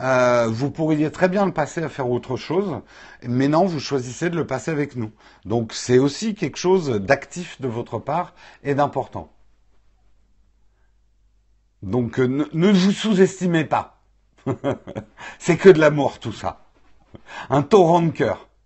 [0.00, 2.80] Euh, vous pourriez très bien le passer à faire autre chose,
[3.22, 5.10] mais non, vous choisissez de le passer avec nous.
[5.44, 9.32] Donc c'est aussi quelque chose d'actif de votre part et d'important.
[11.82, 14.00] Donc euh, ne, vous sous-estimez pas.
[15.38, 16.66] c'est que de l'amour tout ça.
[17.50, 18.48] Un torrent de cœur.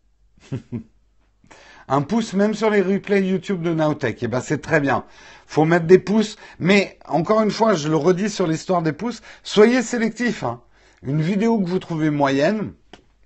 [1.88, 4.22] Un pouce même sur les replays YouTube de Nowtech.
[4.22, 5.04] Eh ben c'est très bien.
[5.46, 9.20] Faut mettre des pouces, mais encore une fois, je le redis sur l'histoire des pouces,
[9.42, 10.44] soyez sélectifs.
[10.44, 10.62] Hein.
[11.04, 12.72] Une vidéo que vous trouvez moyenne,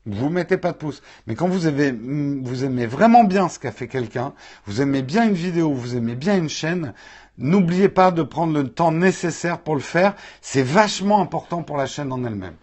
[0.06, 1.02] vous mettez pas de pouce.
[1.26, 4.32] Mais quand vous, avez, vous aimez vraiment bien ce qu'a fait quelqu'un,
[4.66, 6.94] vous aimez bien une vidéo, vous aimez bien une chaîne,
[7.38, 10.14] n'oubliez pas de prendre le temps nécessaire pour le faire.
[10.40, 12.54] C'est vachement important pour la chaîne en elle-même.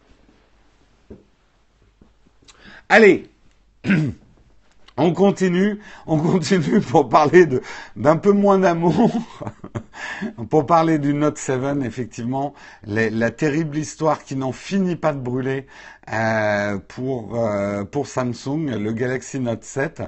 [2.90, 3.30] Allez,
[4.98, 7.48] on continue, on continue pour parler
[7.96, 9.12] d'un peu moins d'amour.
[10.50, 12.54] pour parler du Note 7, effectivement,
[12.86, 15.66] la terrible histoire qui n'en finit pas de brûler
[16.12, 20.04] euh, pour euh, pour Samsung, le Galaxy Note 7.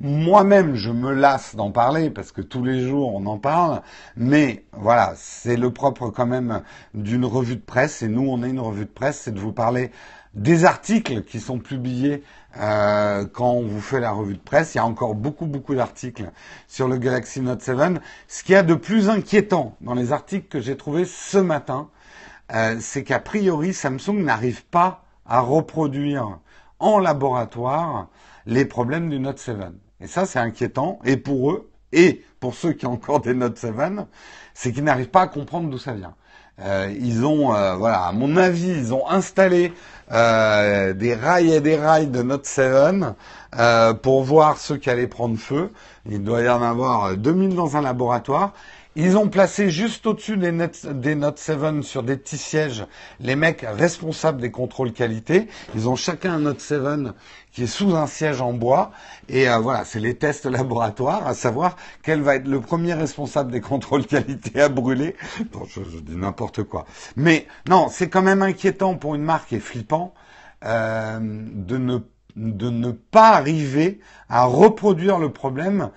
[0.00, 3.82] Moi-même, je me lasse d'en parler parce que tous les jours on en parle,
[4.16, 6.62] mais voilà, c'est le propre quand même
[6.94, 8.02] d'une revue de presse.
[8.02, 9.90] Et nous, on est une revue de presse, c'est de vous parler
[10.34, 12.22] des articles qui sont publiés
[12.56, 14.74] euh, quand on vous fait la revue de presse.
[14.74, 16.30] Il y a encore beaucoup, beaucoup d'articles
[16.66, 17.76] sur le Galaxy Note 7.
[18.28, 21.88] Ce qu'il y a de plus inquiétant dans les articles que j'ai trouvés ce matin,
[22.52, 26.38] euh, c'est qu'a priori, Samsung n'arrive pas à reproduire
[26.80, 28.08] en laboratoire
[28.46, 29.56] les problèmes du Note 7.
[30.00, 30.98] Et ça, c'est inquiétant.
[31.04, 33.74] Et pour eux, et pour ceux qui ont encore des Note 7,
[34.54, 36.14] c'est qu'ils n'arrivent pas à comprendre d'où ça vient.
[36.62, 39.72] Euh, ils ont, euh, voilà, à mon avis, ils ont installé
[40.12, 43.04] euh, des rails et des rails de Note 7
[44.02, 45.70] pour voir ceux qui allaient prendre feu.
[46.08, 48.52] Il doit y en avoir 2000 dans un laboratoire.
[48.96, 52.84] Ils ont placé juste au-dessus des, des, Note 7 sur des petits sièges
[53.20, 55.46] les mecs responsables des contrôles qualité.
[55.76, 56.80] Ils ont chacun un Note 7
[57.52, 58.90] qui est sous un siège en bois.
[59.28, 63.52] Et euh, voilà, c'est les tests laboratoires, à savoir quel va être le premier responsable
[63.52, 65.14] des contrôles qualité à brûler.
[65.52, 66.84] Bon, je, dis n'importe quoi.
[67.14, 70.14] Mais non, c'est quand même inquiétant pour une marque et flippant
[70.64, 71.98] euh, de ne
[72.36, 73.98] de ne pas arriver
[74.28, 75.90] à reproduire le problème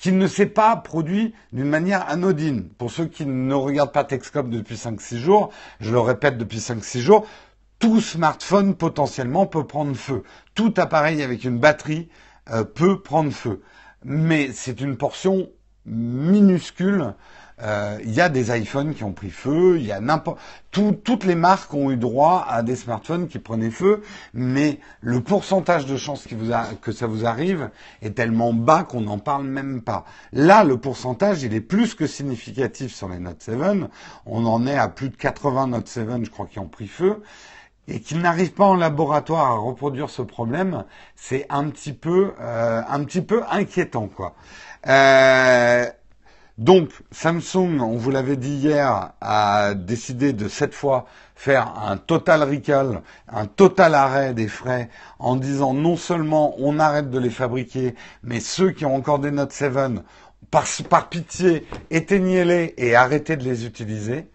[0.00, 2.70] qui ne s'est pas produit d'une manière anodine.
[2.78, 7.00] Pour ceux qui ne regardent pas Texcom depuis 5-6 jours, je le répète depuis 5-6
[7.00, 7.26] jours,
[7.78, 10.22] tout smartphone potentiellement peut prendre feu.
[10.54, 12.08] Tout appareil avec une batterie
[12.50, 13.62] euh, peut prendre feu.
[14.02, 15.50] Mais c'est une portion
[15.84, 17.14] minuscule.
[17.62, 20.38] Euh, il y a des iPhones qui ont pris feu, il y a n'importe
[20.70, 24.02] toutes les marques ont eu droit à des smartphones qui prenaient feu,
[24.34, 26.28] mais le pourcentage de chances
[26.80, 27.70] que ça vous arrive
[28.02, 30.04] est tellement bas qu'on n'en parle même pas.
[30.32, 33.56] Là, le pourcentage, il est plus que significatif sur les Note 7.
[34.26, 37.20] On en est à plus de 80 Note 7, je crois, qui ont pris feu
[37.88, 40.84] et qu'il n'arrive pas en laboratoire à reproduire ce problème,
[41.16, 44.34] c'est un petit peu, euh, un petit peu inquiétant, quoi.
[44.86, 45.86] Euh,
[46.60, 52.42] donc, Samsung, on vous l'avait dit hier, a décidé de cette fois faire un total
[52.42, 57.94] recall, un total arrêt des frais en disant non seulement on arrête de les fabriquer,
[58.22, 59.72] mais ceux qui ont encore des Note 7,
[60.50, 64.26] par, par pitié, éteignez-les et arrêtez de les utiliser.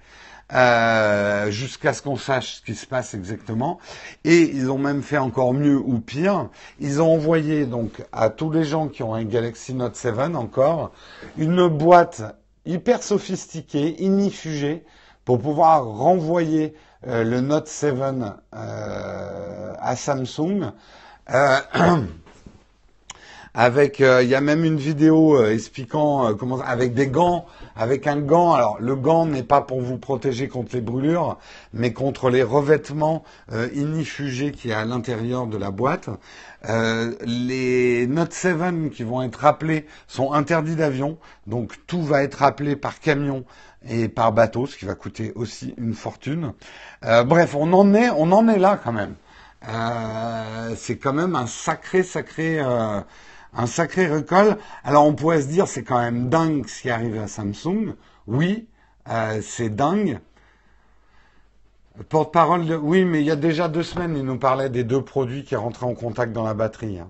[0.54, 3.80] Euh, jusqu'à ce qu'on sache ce qui se passe exactement.
[4.24, 6.50] Et ils ont même fait encore mieux ou pire.
[6.80, 10.92] Ils ont envoyé donc à tous les gens qui ont un Galaxy Note 7 encore
[11.40, 12.22] une boîte
[12.68, 14.84] hyper sophistiquée, inifugée,
[15.24, 16.76] pour pouvoir renvoyer
[17.08, 17.96] euh, le Note 7
[18.54, 20.72] euh, à Samsung.
[23.56, 28.54] avec il y a même une vidéo expliquant comment avec des gants avec un gant.
[28.54, 31.38] Alors le gant n'est pas pour vous protéger contre les brûlures
[31.74, 33.24] mais contre les revêtements
[33.74, 36.10] inifugés qui y a à l'intérieur de la boîte.
[36.68, 41.18] Les Note 7 qui vont être rappelés sont interdits d'avion.
[41.48, 43.46] Donc tout va être rappelé par camion
[43.88, 46.54] et par bateau ce qui va coûter aussi une fortune.
[47.02, 49.16] Bref on en est on en est là quand même.
[50.76, 52.62] C'est quand même un sacré sacré
[53.56, 54.58] un sacré recall.
[54.84, 57.96] Alors on pourrait se dire c'est quand même dingue ce qui arrive à Samsung.
[58.28, 58.68] Oui,
[59.10, 60.20] euh, c'est dingue.
[62.10, 62.76] Porte-parole de...
[62.76, 65.56] Oui, mais il y a déjà deux semaines, il nous parlait des deux produits qui
[65.56, 67.00] rentraient en contact dans la batterie.
[67.00, 67.10] Hein.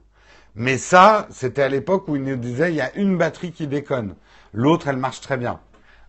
[0.54, 3.68] Mais ça, c'était à l'époque où il nous disait il y a une batterie qui
[3.68, 4.16] déconne.
[4.54, 5.60] L'autre, elle marche très bien.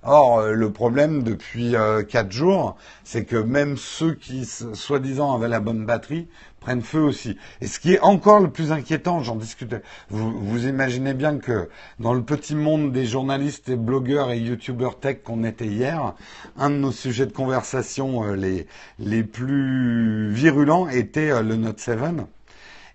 [0.09, 5.49] Or, euh, le problème depuis euh, quatre jours, c'est que même ceux qui, soi-disant, avaient
[5.49, 6.29] la bonne batterie,
[6.61, 7.37] prennent feu aussi.
[7.61, 11.69] Et ce qui est encore le plus inquiétant, j'en discutais, vous, vous imaginez bien que
[11.99, 16.15] dans le petit monde des journalistes et blogueurs et youtubeurs tech qu'on était hier,
[16.57, 18.69] un de nos sujets de conversation euh, les,
[19.01, 21.99] les plus virulents était le Note 7.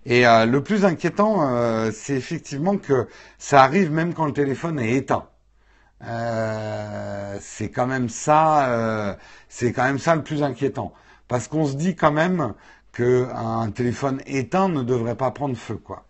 [0.06, 3.06] Et le plus inquiétant, c'est effectivement que
[3.38, 5.28] ça arrive même quand le téléphone est éteint.
[6.04, 9.14] Euh, c'est quand même ça, euh,
[9.48, 10.92] c'est quand même ça le plus inquiétant,
[11.28, 12.54] parce qu'on se dit quand même
[12.92, 16.04] qu'un téléphone éteint ne devrait pas prendre feu, quoi.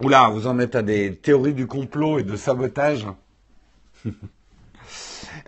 [0.00, 3.06] Oula, vous en êtes à des théories du complot et de sabotage.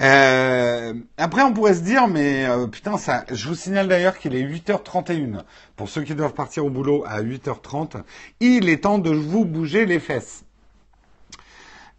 [0.01, 3.25] Euh, après, on pourrait se dire, mais euh, putain, ça.
[3.31, 5.43] Je vous signale d'ailleurs qu'il est 8h31.
[5.77, 8.03] Pour ceux qui doivent partir au boulot à 8h30,
[8.41, 10.45] il est temps de vous bouger les fesses.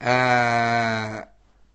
[0.03, 1.19] Euh,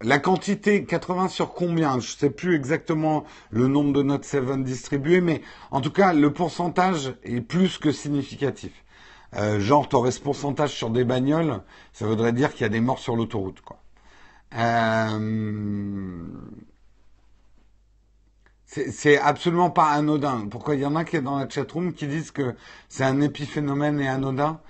[0.00, 1.92] la quantité 80 sur combien?
[2.00, 6.12] Je ne sais plus exactement le nombre de Note 7 distribués, mais en tout cas,
[6.14, 8.72] le pourcentage est plus que significatif.
[9.37, 11.60] Euh, genre, t'aurais ce pourcentage sur des bagnoles,
[11.92, 13.83] ça voudrait dire qu'il y a des morts sur l'autoroute, quoi.
[14.54, 16.26] Euh,
[18.66, 20.48] c'est absolument pas anodin.
[20.50, 22.54] Pourquoi il y en a qui est dans la chatroom qui disent que
[22.88, 24.61] c'est un épiphénomène et anodin?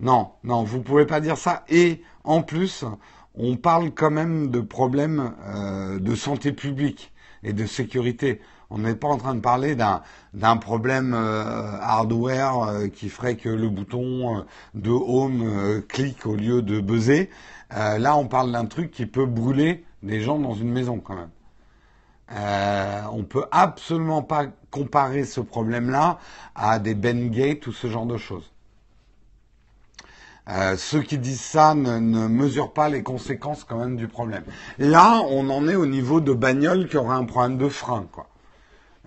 [0.00, 1.64] Non, non, vous pouvez pas dire ça.
[1.68, 2.84] Et en plus,
[3.34, 7.12] on parle quand même de problèmes euh, de santé publique
[7.42, 8.40] et de sécurité.
[8.70, 13.68] On n'est pas en train de parler d'un problème euh, hardware qui ferait que le
[13.70, 17.30] bouton de home clique au lieu de buzzer.
[17.70, 21.30] Là, on parle d'un truc qui peut brûler des gens dans une maison quand même.
[22.32, 26.18] Euh, on peut absolument pas comparer ce problème-là
[26.54, 28.52] à des Bengate ou ce genre de choses.
[30.50, 34.44] Euh, ceux qui disent ça ne, mesurent pas les conséquences quand même du problème.
[34.78, 38.06] Là, on en est au niveau de bagnole qui aura un problème de frein.
[38.12, 38.28] Quoi.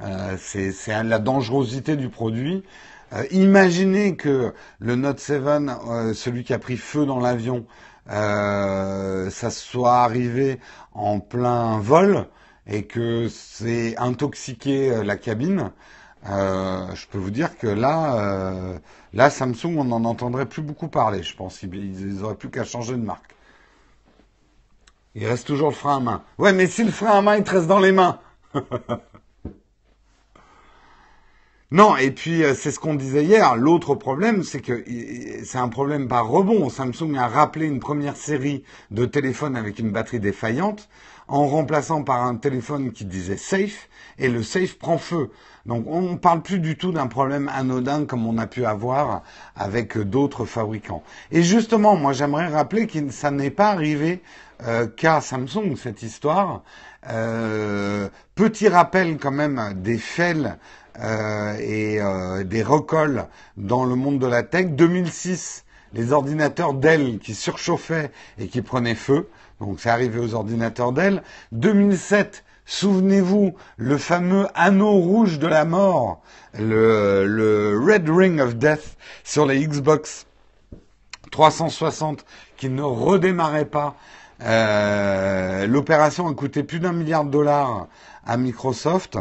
[0.02, 2.64] Euh, c'est la dangerosité du produit.
[3.14, 5.44] Euh, imaginez que le Note 7,
[6.14, 7.66] celui qui a pris feu dans l'avion,
[8.08, 10.60] ça soit arrivé
[10.94, 12.28] en plein vol
[12.68, 15.72] et que c'est intoxiqué la cabine.
[16.26, 18.80] je peux vous dire que là,
[19.14, 21.62] Là, Samsung, on n'en entendrait plus beaucoup parler, je pense.
[21.64, 23.36] Ils n'auraient plus qu'à changer de marque.
[25.16, 26.24] Il reste toujours le frein à main.
[26.38, 28.20] Ouais, mais si le frein à main, il te reste dans les mains.
[31.74, 33.56] non, et puis euh, c'est ce qu'on disait hier.
[33.56, 34.84] L'autre problème, c'est que
[35.46, 36.70] c'est un problème par rebond.
[36.70, 40.90] Samsung a rappelé une première série de téléphones avec une batterie défaillante
[41.30, 43.88] en remplaçant par un téléphone qui disait safe
[44.20, 45.30] et le safe prend feu.
[45.66, 49.24] Donc on ne parle plus du tout d'un problème anodin comme on a pu avoir
[49.56, 51.04] avec d'autres fabricants.
[51.32, 54.22] Et justement, moi j'aimerais rappeler que ça n'est pas arrivé
[54.68, 56.64] euh, qu'à Samsung cette histoire.
[57.10, 60.56] Euh, petit rappel quand même des fails
[61.00, 62.00] euh, et
[62.44, 63.28] des recolles
[63.58, 64.68] dans le monde de la tech.
[64.72, 69.30] 2006, les ordinateurs Dell qui surchauffaient et qui prenaient feu.
[69.60, 71.24] Donc c'est arrivé aux ordinateurs Dell.
[71.52, 76.22] 2007, Souvenez-vous, le fameux anneau rouge de la mort,
[76.58, 80.26] le, Red Ring of Death sur les Xbox
[81.32, 82.26] 360
[82.56, 83.96] qui ne redémarrait pas.
[84.42, 87.88] Euh, l'opération a coûté plus d'un milliard de dollars
[88.26, 89.20] à Microsoft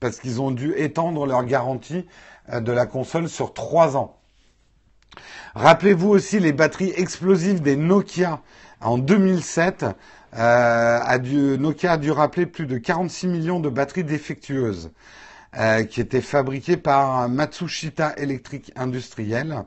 [0.00, 2.06] parce qu'ils ont dû étendre leur garantie
[2.52, 4.18] euh, de la console sur trois ans.
[5.54, 8.40] Rappelez-vous aussi les batteries explosives des Nokia
[8.80, 9.84] en 2007
[10.34, 14.90] euh, a dû, Nokia a dû rappeler plus de 46 millions de batteries défectueuses
[15.58, 19.64] euh, qui étaient fabriquées par Matsushita Electric Industriel.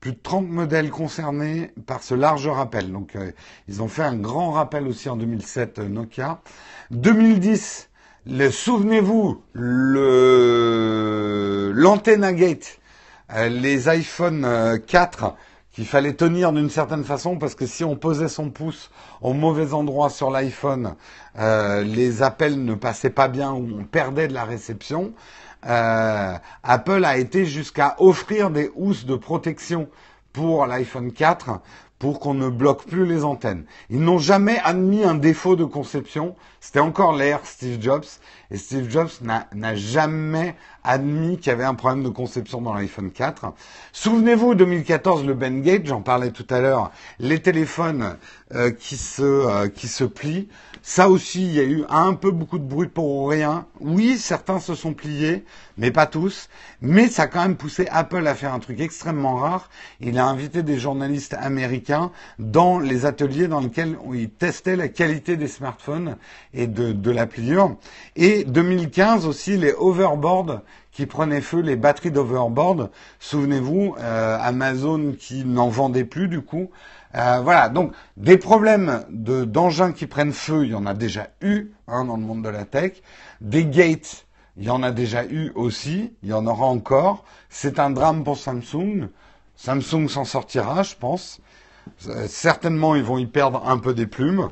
[0.00, 2.92] Plus de 30 modèles concernés par ce large rappel.
[2.92, 3.30] Donc euh,
[3.68, 6.42] ils ont fait un grand rappel aussi en 2007 Nokia.
[6.90, 7.88] 2010,
[8.50, 10.82] souvenez-vous, le
[11.74, 12.78] l'Antenna Gate,
[13.48, 15.34] les iPhone 4
[15.72, 18.90] qu'il fallait tenir d'une certaine façon parce que si on posait son pouce
[19.22, 20.94] au mauvais endroit sur l'iPhone,
[21.38, 25.14] euh, les appels ne passaient pas bien ou on perdait de la réception.
[25.66, 29.88] Euh, Apple a été jusqu'à offrir des housses de protection
[30.32, 31.60] pour l'iPhone 4
[32.02, 33.64] pour qu'on ne bloque plus les antennes.
[33.88, 36.34] Ils n'ont jamais admis un défaut de conception.
[36.60, 38.02] C'était encore l'ère Steve Jobs.
[38.52, 43.10] Et Steve Jobs n'a jamais admis qu'il y avait un problème de conception dans l'iPhone
[43.10, 43.54] 4.
[43.92, 48.16] Souvenez-vous, 2014, le Ben j'en parlais tout à l'heure, les téléphones
[48.54, 50.48] euh, qui se euh, qui se plient.
[50.82, 53.66] Ça aussi, il y a eu un peu beaucoup de bruit pour rien.
[53.80, 55.44] Oui, certains se sont pliés,
[55.78, 56.48] mais pas tous.
[56.80, 59.70] Mais ça a quand même poussé Apple à faire un truc extrêmement rare.
[60.00, 62.10] Il a invité des journalistes américains
[62.40, 66.16] dans les ateliers dans lesquels ils testaient la qualité des smartphones
[66.52, 67.76] et de, de la pliure.
[68.44, 72.90] 2015 aussi, les overboards qui prenaient feu, les batteries d'overboard.
[73.18, 76.70] Souvenez-vous, euh, Amazon qui n'en vendait plus du coup.
[77.14, 81.28] Euh, voilà, donc des problèmes de d'engins qui prennent feu, il y en a déjà
[81.42, 83.02] eu hein, dans le monde de la tech.
[83.40, 84.26] Des gates,
[84.56, 87.24] il y en a déjà eu aussi, il y en aura encore.
[87.48, 89.08] C'est un drame pour Samsung.
[89.56, 91.40] Samsung s'en sortira, je pense.
[92.06, 94.48] Euh, certainement, ils vont y perdre un peu des plumes.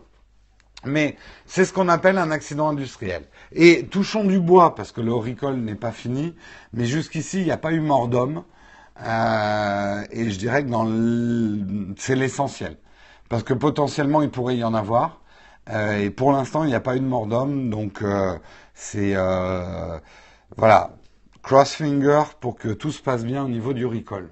[0.84, 1.16] Mais
[1.46, 3.24] c'est ce qu'on appelle un accident industriel.
[3.52, 6.34] Et touchons du bois, parce que le recall n'est pas fini,
[6.72, 8.44] mais jusqu'ici, il n'y a pas eu mort d'homme.
[9.02, 10.70] Euh, et je dirais que
[11.98, 12.76] c'est l'essentiel.
[13.28, 15.20] Parce que potentiellement, il pourrait y en avoir.
[15.70, 17.70] Euh, et pour l'instant, il n'y a pas eu de mort d'homme.
[17.70, 18.38] Donc, euh,
[18.74, 19.14] c'est...
[20.56, 20.96] voilà.
[21.42, 24.28] Cross finger pour que tout se passe bien au niveau du recall.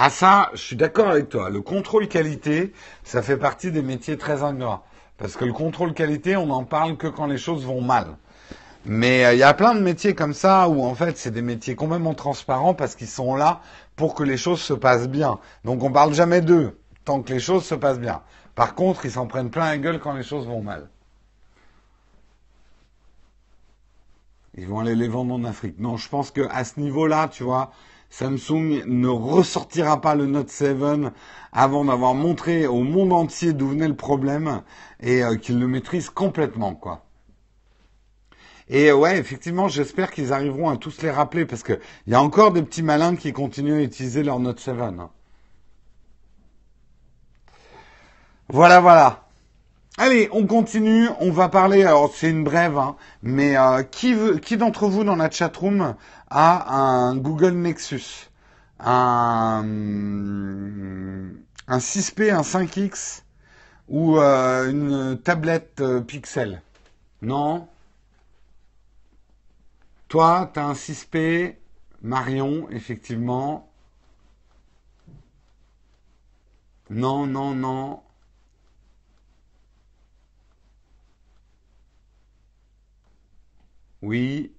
[0.00, 1.50] Ah ça, je suis d'accord avec toi.
[1.50, 2.72] Le contrôle qualité,
[3.02, 4.84] ça fait partie des métiers très ingrats.
[5.16, 8.16] Parce que le contrôle qualité, on n'en parle que quand les choses vont mal.
[8.84, 11.42] Mais euh, il y a plein de métiers comme ça où en fait c'est des
[11.42, 13.60] métiers complètement transparents parce qu'ils sont là
[13.96, 15.40] pour que les choses se passent bien.
[15.64, 18.22] Donc on parle jamais d'eux tant que les choses se passent bien.
[18.54, 20.88] Par contre, ils s'en prennent plein la gueule quand les choses vont mal.
[24.56, 25.80] Ils vont aller les vendre en Afrique.
[25.80, 27.72] Non, je pense que à ce niveau-là, tu vois,
[28.10, 30.76] Samsung ne ressortira pas le Note 7
[31.52, 34.62] avant d'avoir montré au monde entier d'où venait le problème
[35.00, 37.04] et euh, qu'il le maîtrise complètement, quoi.
[38.68, 42.22] Et euh, ouais, effectivement, j'espère qu'ils arriveront à tous les rappeler parce qu'il y a
[42.22, 44.74] encore des petits malins qui continuent à utiliser leur Note 7.
[44.80, 45.10] Hein.
[48.48, 49.27] Voilà, voilà.
[50.00, 51.08] Allez, on continue.
[51.18, 51.82] On va parler.
[51.82, 55.96] Alors, c'est une brève, hein, mais euh, qui, qui d'entre vous dans la chatroom
[56.30, 58.30] a un Google Nexus,
[58.78, 59.64] un,
[61.66, 63.22] un 6P, un 5X
[63.88, 66.62] ou euh, une tablette euh, Pixel?
[67.20, 67.66] Non?
[70.06, 71.56] Toi, tu as un 6P,
[72.02, 73.68] Marion, effectivement.
[76.88, 78.00] Non, non, non.
[84.08, 84.52] Oui.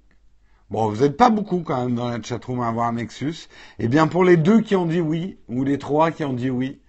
[0.69, 3.47] Bon, vous n'êtes pas beaucoup quand même dans la chatroom à avoir Nexus.
[3.79, 6.51] Eh bien, pour les deux qui ont dit oui, ou les trois qui ont dit
[6.51, 6.79] oui,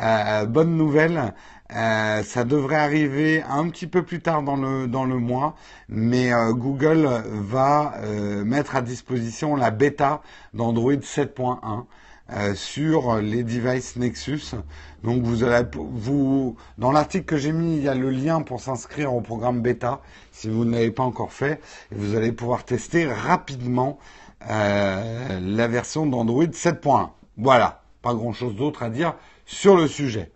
[0.00, 1.34] euh, bonne nouvelle,
[1.76, 5.54] euh, ça devrait arriver un petit peu plus tard dans le dans le mois,
[5.90, 7.92] mais euh, Google va
[8.42, 10.22] mettre à disposition la bêta
[10.54, 11.84] d'Android 7.1
[12.30, 14.54] euh, sur les devices Nexus.
[15.02, 18.60] Donc vous allez, vous, dans l'article que j'ai mis, il y a le lien pour
[18.60, 20.00] s'inscrire au programme bêta
[20.32, 21.60] si vous ne l'avez pas encore fait,
[21.90, 23.98] vous allez pouvoir tester rapidement
[24.48, 27.10] euh, la version d'Android 7.1.
[27.36, 29.14] Voilà, pas grand-chose d'autre à dire
[29.46, 30.30] sur le sujet.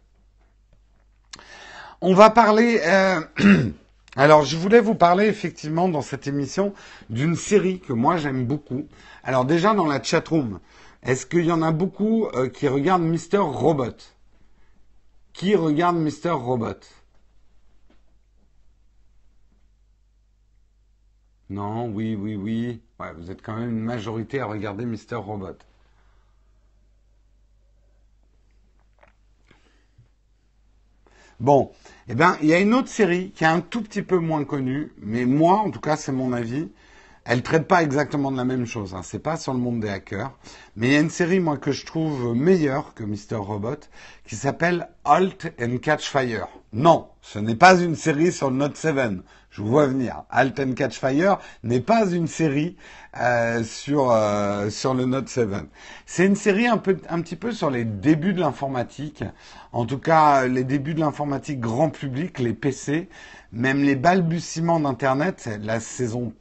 [2.00, 2.80] On va parler.
[2.84, 3.20] Euh,
[4.16, 6.74] alors, je voulais vous parler effectivement dans cette émission
[7.10, 8.86] d'une série que moi j'aime beaucoup.
[9.22, 10.58] Alors déjà dans la chatroom,
[11.02, 13.96] est-ce qu'il y en a beaucoup euh, qui regardent Mister Robot?
[15.32, 16.80] Qui regarde Mister Robot?
[21.50, 22.80] Non, oui, oui, oui.
[23.18, 25.56] Vous êtes quand même une majorité à regarder Mister Robot.
[31.40, 31.72] Bon,
[32.06, 34.44] eh bien, il y a une autre série qui est un tout petit peu moins
[34.44, 36.70] connue, mais moi, en tout cas, c'est mon avis,
[37.24, 38.94] elle traite pas exactement de la même chose.
[38.94, 39.02] Hein.
[39.04, 40.32] C'est pas sur le monde des hackers,
[40.76, 43.76] mais il y a une série moi que je trouve meilleure que Mr Robot
[44.26, 46.48] qui s'appelle Halt and Catch Fire.
[46.72, 48.96] Non, ce n'est pas une série sur le Note 7.
[49.50, 50.24] Je vous vois venir.
[50.30, 52.76] Halt and Catch Fire n'est pas une série
[53.20, 55.48] euh, sur euh, sur le Note 7.
[56.06, 59.22] C'est une série un peu un petit peu sur les débuts de l'informatique.
[59.72, 63.08] En tout cas, les débuts de l'informatique grand public, les PC,
[63.52, 65.48] même les balbutiements d'Internet.
[65.62, 66.32] La saison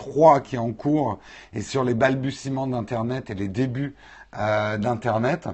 [0.00, 1.18] 3 qui est en cours
[1.52, 3.94] et sur les balbutiements d'Internet et les débuts
[4.38, 5.46] euh, d'Internet.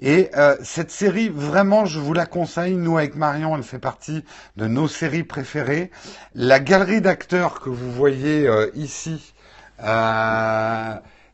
[0.00, 2.74] Et euh, cette série, vraiment, je vous la conseille.
[2.74, 4.24] Nous, avec Marion, elle fait partie
[4.56, 5.92] de nos séries préférées.
[6.34, 9.32] La galerie d'acteurs que vous voyez euh, ici,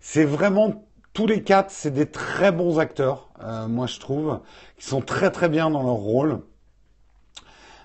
[0.00, 0.84] c'est vraiment
[1.14, 3.30] tous les quatre, c'est des très bons acteurs,
[3.68, 4.40] moi je trouve,
[4.76, 6.40] qui sont très très bien dans leur rôle.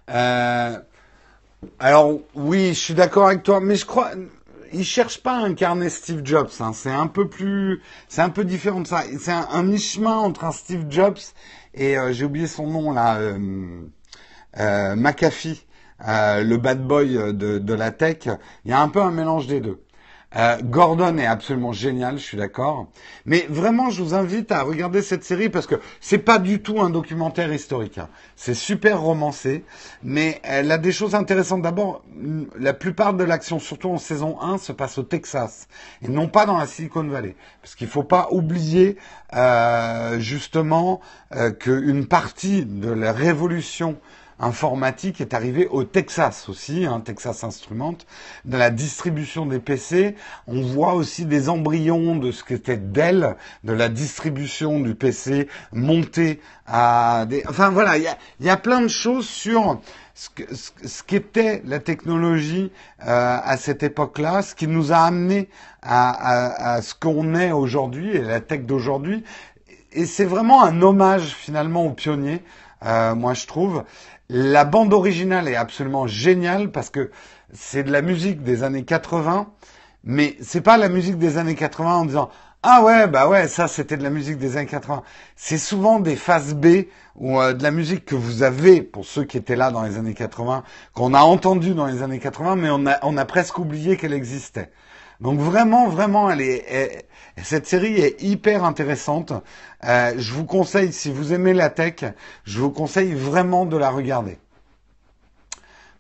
[0.07, 0.79] alors
[2.35, 4.11] oui, je suis d'accord avec toi, mais je crois,
[4.73, 6.49] il cherche pas à incarner Steve Jobs.
[6.59, 6.71] Hein.
[6.73, 9.03] C'est un peu plus, c'est un peu différent de ça.
[9.19, 11.17] C'est un, mi-chemin entre un Steve Jobs
[11.73, 13.81] et euh, j'ai oublié son nom là, euh,
[14.59, 15.65] euh McAfee,
[15.99, 18.27] le bad boy de la tech.
[18.65, 19.84] Il y a un peu un mélange des deux.
[20.35, 22.87] Euh, Gordon est absolument génial, je suis d'accord.
[23.25, 26.81] Mais vraiment, je vous invite à regarder cette série parce que c'est pas du tout
[26.81, 27.97] un documentaire historique.
[27.97, 28.09] Hein.
[28.35, 29.63] C'est super romancé,
[30.03, 31.61] mais elle a des choses intéressantes.
[31.61, 32.03] D'abord,
[32.59, 35.67] la plupart de l'action, surtout en saison 1, se passe au Texas
[36.01, 37.35] et non pas dans la Silicon Valley.
[37.61, 38.97] Parce qu'il faut pas oublier
[39.33, 40.99] euh, justement
[41.33, 43.97] euh, qu'une partie de la révolution
[44.39, 47.97] informatique est arrivé au Texas aussi, hein, Texas Instruments.
[48.43, 50.15] Dans la distribution des PC,
[50.47, 56.41] on voit aussi des embryons de ce qu'était Dell, de la distribution du PC monté
[56.67, 57.43] à des...
[57.47, 59.79] Enfin voilà, il y a, y a, plein de choses sur
[60.13, 62.71] ce, ce qu'était la technologie
[63.05, 65.49] euh, à cette époque-là, ce qui nous a amené
[65.81, 69.23] à, à, à ce qu'on est aujourd'hui et la tech d'aujourd'hui.
[69.91, 72.41] Et c'est vraiment un hommage finalement aux pionniers,
[72.85, 73.83] euh, moi je trouve.
[74.29, 77.11] La bande originale est absolument géniale parce que
[77.53, 79.51] c'est de la musique des années 80,
[80.03, 82.29] mais c'est pas la musique des années 80 en disant
[82.63, 85.03] Ah ouais, bah ouais, ça c'était de la musique des années 80.
[85.35, 89.25] C'est souvent des phases B ou euh, de la musique que vous avez, pour ceux
[89.25, 90.63] qui étaient là dans les années 80,
[90.95, 92.69] qu'on a entendu dans les années 80, mais
[93.03, 94.71] on a presque oublié qu'elle existait.
[95.21, 96.29] Donc vraiment, vraiment,
[97.41, 99.33] cette série est hyper intéressante.
[99.83, 102.03] Euh, je vous conseille, si vous aimez la tech,
[102.43, 104.37] je vous conseille vraiment de la regarder.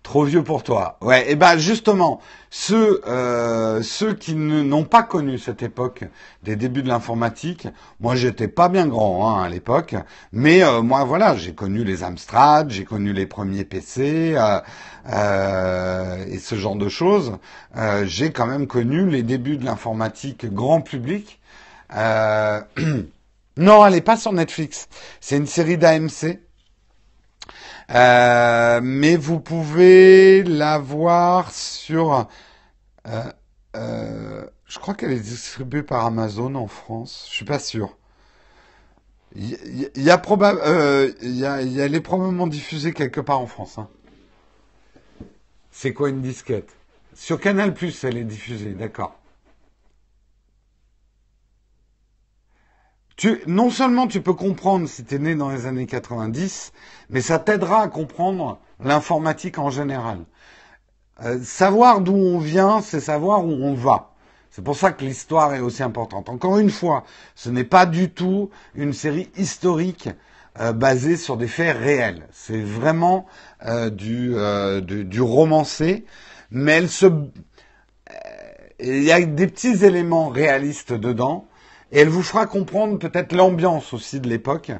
[0.05, 0.99] Trop vieux pour toi.
[1.01, 6.03] Ouais, et ben justement, ceux euh, ceux qui n'ont pas connu cette époque
[6.43, 7.67] des débuts de l'informatique,
[7.99, 9.95] moi j'étais pas bien grand hein, à l'époque,
[10.31, 16.37] mais euh, moi voilà, j'ai connu les Amstrad, j'ai connu les premiers PC euh, et
[16.37, 17.39] ce genre de choses.
[18.03, 21.39] J'ai quand même connu les débuts de l'informatique grand public.
[23.57, 24.87] non, elle est pas sur Netflix.
[25.19, 26.45] C'est une série d'AMC.
[27.93, 32.27] Euh, mais vous pouvez la voir sur.
[33.07, 33.23] Euh,
[33.75, 37.27] euh, je crois qu'elle est distribuée par Amazon en France.
[37.29, 37.97] Je suis pas sûr.
[39.35, 40.61] Il y, a probable,
[41.21, 43.77] il y a, elle est probablement diffusée quelque part en France.
[43.77, 43.89] Hein.
[45.71, 46.69] C'est quoi une disquette?
[47.13, 49.19] Sur Canal Plus, elle est diffusée, d'accord.
[53.15, 56.73] Tu, non seulement tu peux comprendre si tu es né dans les années 90,
[57.09, 60.19] mais ça t'aidera à comprendre l'informatique en général.
[61.23, 64.11] Euh, savoir d'où on vient, c'est savoir où on va.
[64.51, 66.27] C'est pour ça que l'histoire est aussi importante.
[66.27, 67.05] Encore une fois,
[67.35, 70.09] ce n'est pas du tout une série historique
[70.59, 72.27] euh, basée sur des faits réels.
[72.33, 73.27] C'est vraiment
[73.65, 74.35] euh, du,
[74.81, 76.05] du, du, romancé,
[76.51, 77.05] mais elle se...
[78.79, 81.47] Il y a des petits éléments réalistes dedans,
[81.91, 84.71] et elle vous fera comprendre peut-être l'ambiance aussi de l'époque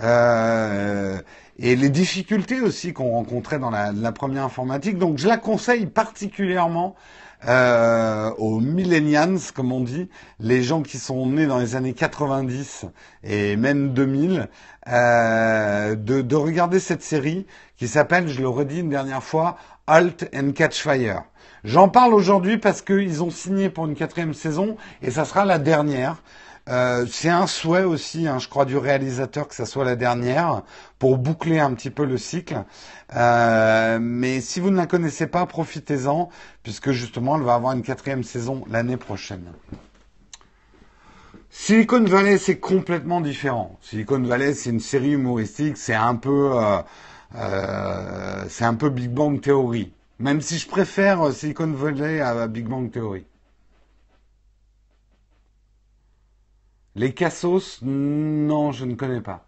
[0.00, 1.20] euh,
[1.58, 4.98] et les difficultés aussi qu'on rencontrait dans la, première informatique.
[4.98, 6.94] Donc je la conseille particulièrement
[7.46, 10.08] euh, aux millennials, comme on dit,
[10.40, 12.86] les gens qui sont nés dans les années 90
[13.22, 14.48] et même 2000,
[14.88, 17.46] euh, de, de regarder cette série
[17.76, 19.56] qui s'appelle, je le redis une dernière fois,
[19.86, 21.22] Halt and Catch Fire.
[21.64, 25.58] J'en parle aujourd'hui parce qu'ils ont signé pour une quatrième saison et ça sera la
[25.58, 26.22] dernière.
[26.68, 30.62] Euh, c'est un souhait aussi, hein, je crois, du réalisateur que ça soit la dernière
[30.98, 32.62] pour boucler un petit peu le cycle.
[33.16, 36.28] Euh, mais si vous ne la connaissez pas, profitez-en
[36.62, 39.44] puisque justement, elle va avoir une quatrième saison l'année prochaine.
[41.50, 43.78] Silicon Valley, c'est complètement différent.
[43.80, 46.52] Silicon Valley, c'est une série humoristique, c'est un peu,
[47.34, 49.92] euh, c'est un peu Big Bang Theory.
[50.18, 53.24] Même si je préfère Silicon Valley à Big Bang Theory.
[56.98, 59.46] Les Cassos, non, je ne connais pas.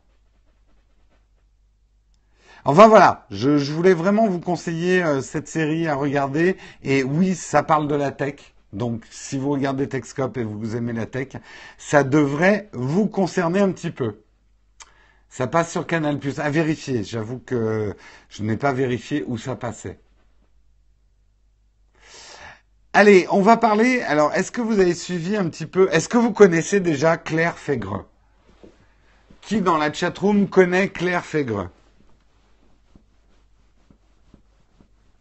[2.65, 6.57] Enfin voilà, je, voulais vraiment vous conseiller euh, cette série à regarder.
[6.85, 8.55] Et oui, ça parle de la tech.
[8.73, 11.31] Donc si vous regardez Techscope et vous aimez la tech,
[11.77, 14.21] ça devrait vous concerner un petit peu.
[15.29, 16.21] Ça passe sur Canal+.
[16.39, 17.03] À vérifier.
[17.03, 17.97] J'avoue que
[18.29, 19.99] je n'ai pas vérifié où ça passait.
[22.93, 24.03] Allez, on va parler.
[24.03, 27.57] Alors, est-ce que vous avez suivi un petit peu Est-ce que vous connaissez déjà Claire
[27.57, 28.05] Fègre?
[29.41, 31.70] Qui dans la chatroom connaît Claire Fègre?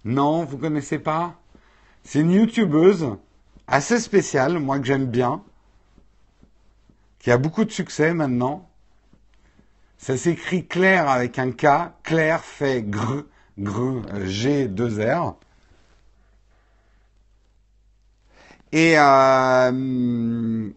[0.03, 1.35] Non, vous connaissez pas?
[2.03, 3.15] C'est une youtubeuse
[3.67, 5.43] assez spéciale, moi que j'aime bien,
[7.19, 8.67] qui a beaucoup de succès maintenant.
[9.99, 13.25] Ça s'écrit Claire avec un K, Claire fait gr,
[14.25, 15.35] G, 2 R.
[18.71, 20.69] Et euh,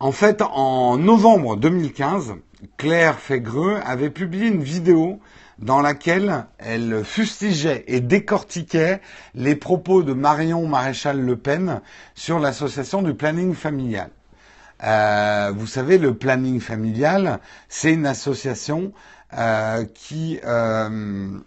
[0.00, 2.34] en fait, en novembre 2015,
[2.76, 5.20] Claire Fégreux avait publié une vidéo
[5.58, 9.00] dans laquelle elle fustigeait et décortiquait
[9.34, 11.80] les propos de Marion Maréchal Le Pen
[12.14, 14.10] sur l'association du planning familial.
[14.82, 18.92] Euh, vous savez, le planning familial, c'est une association
[19.36, 21.38] euh, qui euh,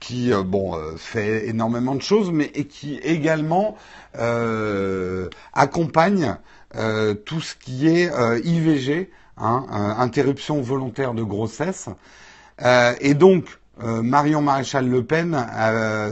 [0.00, 3.76] qui euh, bon euh, fait énormément de choses, mais et qui également
[4.18, 6.36] euh, accompagne
[6.76, 8.10] euh, tout ce qui est
[8.44, 9.66] IVG, hein,
[9.98, 11.88] interruption volontaire de grossesse,
[13.00, 15.46] et donc Marion Maréchal Le Pen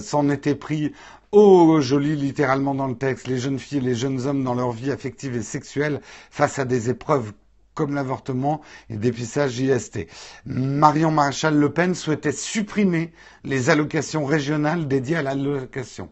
[0.03, 0.93] s'en était pris
[1.33, 4.73] Oh, joli littéralement dans le texte, les jeunes filles et les jeunes hommes dans leur
[4.73, 6.01] vie affective et sexuelle
[6.31, 7.33] face à des épreuves
[7.75, 10.07] comme l'avortement et le dépistage IST.
[10.47, 13.13] Marion Maréchal Le Pen souhaitait supprimer
[13.45, 16.09] les allocations régionales dédiées à l'allocation.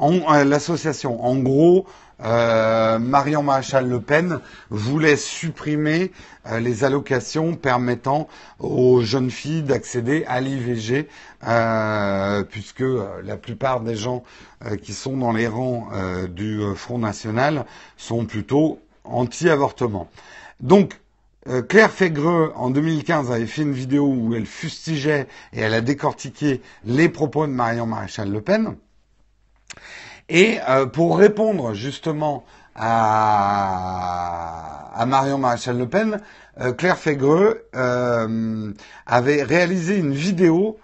[0.00, 1.86] Euh, l'association, en gros,
[2.24, 4.40] euh, Marion Maréchal Le Pen
[4.70, 6.12] voulait supprimer
[6.46, 8.28] euh, les allocations permettant
[8.58, 11.08] aux jeunes filles d'accéder à l'IVG,
[11.46, 14.24] euh, puisque euh, la plupart des gens
[14.82, 15.88] qui sont dans les rangs
[16.28, 17.64] du Front National
[17.96, 20.10] sont plutôt anti-avortement.
[20.60, 21.00] Donc,
[21.48, 25.80] euh, Claire Fégreux, en 2015, avait fait une vidéo où elle fustigeait et elle a
[25.80, 28.76] décortiqué les propos de Marion Maréchal Le Pen.
[30.28, 32.44] Et euh, pour répondre justement
[32.74, 32.90] à,
[34.94, 36.20] à Marion Maréchal Le Pen,
[36.60, 37.64] euh, Claire Fégreux
[39.06, 40.78] avait réalisé une vidéo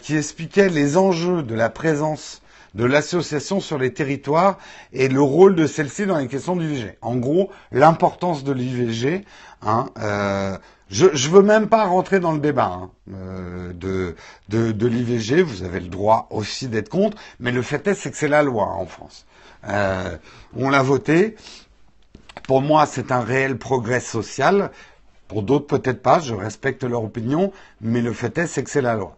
[0.00, 2.40] qui expliquait les enjeux de la présence
[2.76, 4.58] de l'association sur les territoires
[4.92, 6.98] et le rôle de celle-ci dans les questions d'IVG.
[7.00, 9.24] En gros, l'importance de l'IVG.
[9.62, 10.58] Hein, euh,
[10.90, 14.14] je ne veux même pas rentrer dans le débat hein, euh, de,
[14.50, 15.40] de, l'IVG.
[15.40, 18.42] Vous avez le droit aussi d'être contre, mais le fait est, c'est que c'est la
[18.42, 19.24] loi en France.
[19.68, 20.16] Euh,
[20.54, 21.34] on l'a voté.
[22.46, 24.70] Pour moi, c'est un réel progrès social.
[25.28, 26.20] Pour d'autres, peut-être pas.
[26.20, 29.16] Je respecte leur opinion, mais le fait est, c'est que c'est la loi.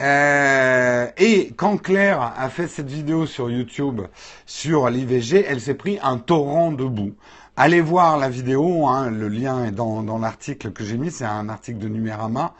[0.00, 4.00] Euh, et quand Claire a fait cette vidéo sur YouTube
[4.46, 7.14] sur l'IVG, elle s'est pris un torrent de boue.
[7.56, 11.26] Allez voir la vidéo, hein, le lien est dans, dans l'article que j'ai mis, c'est
[11.26, 12.54] un article de Numérama.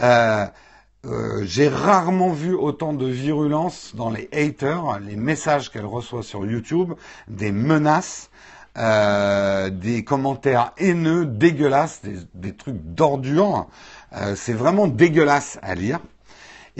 [0.00, 0.46] Euh,
[1.06, 6.44] euh, j'ai rarement vu autant de virulence dans les haters, les messages qu'elle reçoit sur
[6.44, 6.92] YouTube,
[7.28, 8.30] des menaces,
[8.76, 13.66] euh, des commentaires haineux, dégueulasses, des, des trucs d'ordure.
[14.12, 16.00] Euh, c'est vraiment dégueulasse à lire.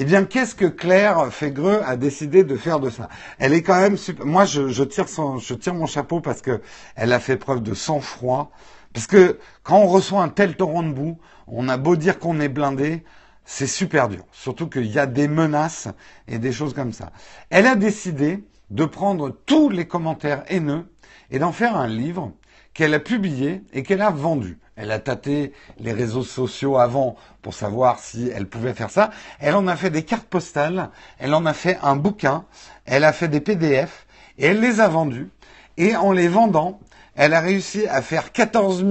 [0.03, 3.11] Eh bien, qu'est-ce que Claire Fégreux a décidé de faire de ça?
[3.38, 4.24] Elle est quand même super.
[4.24, 6.62] Moi, je, tire son, je tire mon chapeau parce que
[6.96, 8.51] elle a fait preuve de sang-froid.
[8.94, 12.40] Parce que quand on reçoit un tel torrent de boue, on a beau dire qu'on
[12.40, 13.05] est blindé,
[13.44, 14.24] c'est super dur.
[14.32, 15.88] Surtout qu'il y a des menaces
[16.28, 17.12] et des choses comme ça.
[17.51, 20.90] Elle a décidé de prendre tous les commentaires haineux
[21.30, 22.32] et d'en faire un livre
[22.72, 24.59] qu'elle a publié et qu'elle a vendu.
[24.81, 29.11] Elle a tâté les réseaux sociaux avant pour savoir si elle pouvait faire ça.
[29.39, 32.47] Elle en a fait des cartes postales, elle en a fait un bouquin,
[32.87, 34.07] elle a fait des PDF
[34.39, 35.28] et elle les a vendus.
[35.76, 36.81] Et en les vendant,
[37.14, 38.83] elle a réussi à faire 14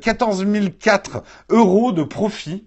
[0.00, 0.46] 14
[0.80, 2.66] 004 euros de profit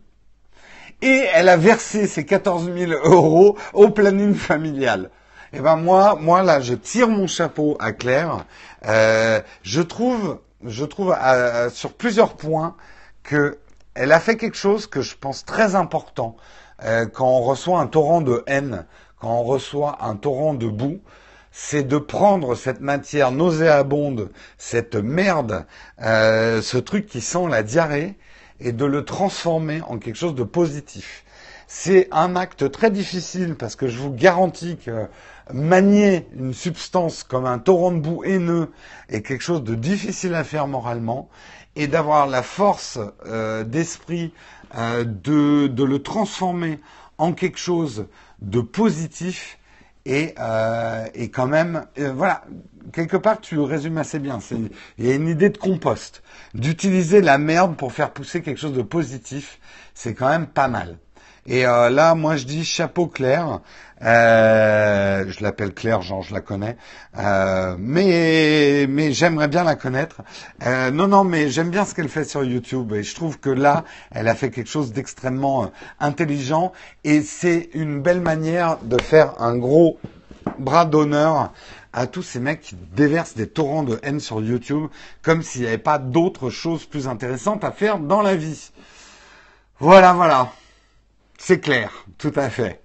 [1.02, 5.10] et elle a versé ces 14 000 euros au planning familial.
[5.52, 8.46] Eh ben moi, moi là, je tire mon chapeau à Claire.
[8.86, 11.16] Euh, je trouve je trouve
[11.72, 12.76] sur plusieurs points
[13.24, 13.58] que
[13.96, 16.36] elle a fait quelque chose que je pense très important
[16.84, 18.86] euh, quand on reçoit un torrent de haine,
[19.20, 21.00] quand on reçoit un torrent de boue,
[21.52, 25.66] c'est de prendre cette matière nauséabonde, cette merde,
[26.02, 28.16] euh, ce truc qui sent la diarrhée,
[28.60, 31.24] et de le transformer en quelque chose de positif.
[31.68, 35.08] C'est un acte très difficile parce que je vous garantis que
[35.54, 38.72] manier une substance comme un torrent de boue haineux
[39.10, 41.30] est quelque chose de difficile à faire moralement
[41.76, 44.34] et d'avoir la force euh, d'esprit
[44.76, 46.80] euh, de, de, le transformer
[47.18, 48.08] en quelque chose
[48.42, 49.60] de positif
[50.06, 51.86] et, euh, et quand même,
[52.16, 52.44] voilà,
[52.94, 54.40] quelque part tu résumes assez bien.
[54.98, 56.24] Il y a une idée de compost.
[56.54, 59.60] D'utiliser la merde pour faire pousser quelque chose de positif,
[59.94, 60.98] c'est quand même pas mal.
[61.48, 63.62] Et euh, là, moi, je dis chapeau Claire.
[64.04, 66.78] Euh, je l'appelle Claire, genre je la connais,
[67.18, 70.22] euh, mais mais j'aimerais bien la connaître.
[70.66, 73.50] Euh, non, non, mais j'aime bien ce qu'elle fait sur YouTube et je trouve que
[73.50, 75.68] là, elle a fait quelque chose d'extrêmement euh,
[76.00, 76.74] intelligent
[77.04, 80.00] et c'est une belle manière de faire un gros
[80.60, 81.52] bras d'honneur
[81.92, 84.88] à tous ces mecs qui déversent des torrents de haine sur YouTube
[85.24, 88.72] comme s'il n'y avait pas d'autres choses plus intéressantes à faire dans la vie.
[89.80, 90.52] Voilà, voilà.
[91.40, 92.82] C'est clair, tout à fait.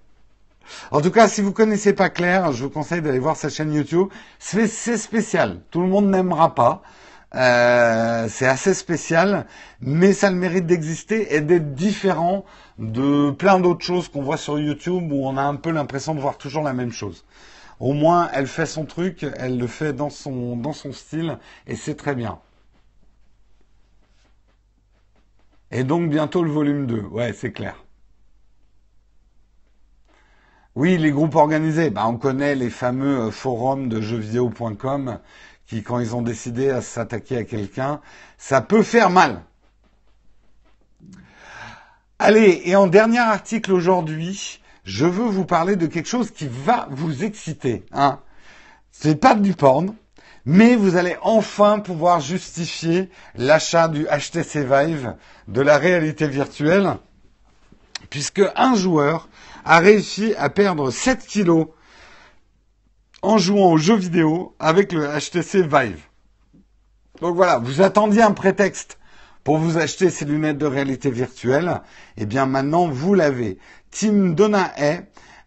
[0.90, 3.72] En tout cas, si vous connaissez pas Claire, je vous conseille d'aller voir sa chaîne
[3.72, 4.08] YouTube.
[4.38, 5.60] C'est spécial.
[5.70, 6.82] Tout le monde n'aimera pas.
[7.34, 9.46] Euh, c'est assez spécial,
[9.80, 12.44] mais ça le mérite d'exister et d'être différent
[12.78, 16.20] de plein d'autres choses qu'on voit sur YouTube où on a un peu l'impression de
[16.20, 17.24] voir toujours la même chose.
[17.80, 21.74] Au moins, elle fait son truc, elle le fait dans son, dans son style et
[21.74, 22.38] c'est très bien.
[25.70, 27.00] Et donc bientôt le volume 2.
[27.00, 27.82] Ouais, c'est clair.
[30.74, 31.90] Oui, les groupes organisés.
[31.90, 35.18] Bah, on connaît les fameux euh, forums de jeuxvideo.com
[35.66, 38.00] qui, quand ils ont décidé à s'attaquer à quelqu'un,
[38.38, 39.42] ça peut faire mal.
[42.18, 46.88] Allez, et en dernier article aujourd'hui, je veux vous parler de quelque chose qui va
[46.90, 47.84] vous exciter.
[47.92, 48.20] Hein.
[48.92, 49.94] C'est pas du porn,
[50.46, 55.16] mais vous allez enfin pouvoir justifier l'achat du HTC Vive
[55.48, 56.96] de la réalité virtuelle,
[58.08, 59.28] puisque un joueur
[59.64, 61.68] a réussi à perdre 7 kilos
[63.22, 66.00] en jouant aux jeux vidéo avec le HTC Vive.
[67.20, 68.98] Donc voilà, vous attendiez un prétexte
[69.44, 71.80] pour vous acheter ces lunettes de réalité virtuelle.
[72.16, 73.58] Eh bien maintenant, vous l'avez.
[73.90, 75.02] Tim Donahay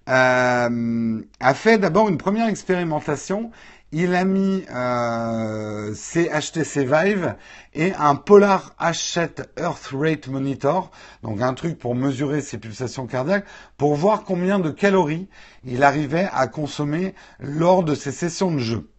[0.07, 3.51] euh, a fait d'abord une première expérimentation.
[3.91, 7.35] Il a mis euh, ses HTC Vive
[7.73, 10.91] et un Polar H7 Earth Rate Monitor,
[11.23, 13.45] donc un truc pour mesurer ses pulsations cardiaques,
[13.77, 15.27] pour voir combien de calories
[15.63, 18.89] il arrivait à consommer lors de ses sessions de jeu.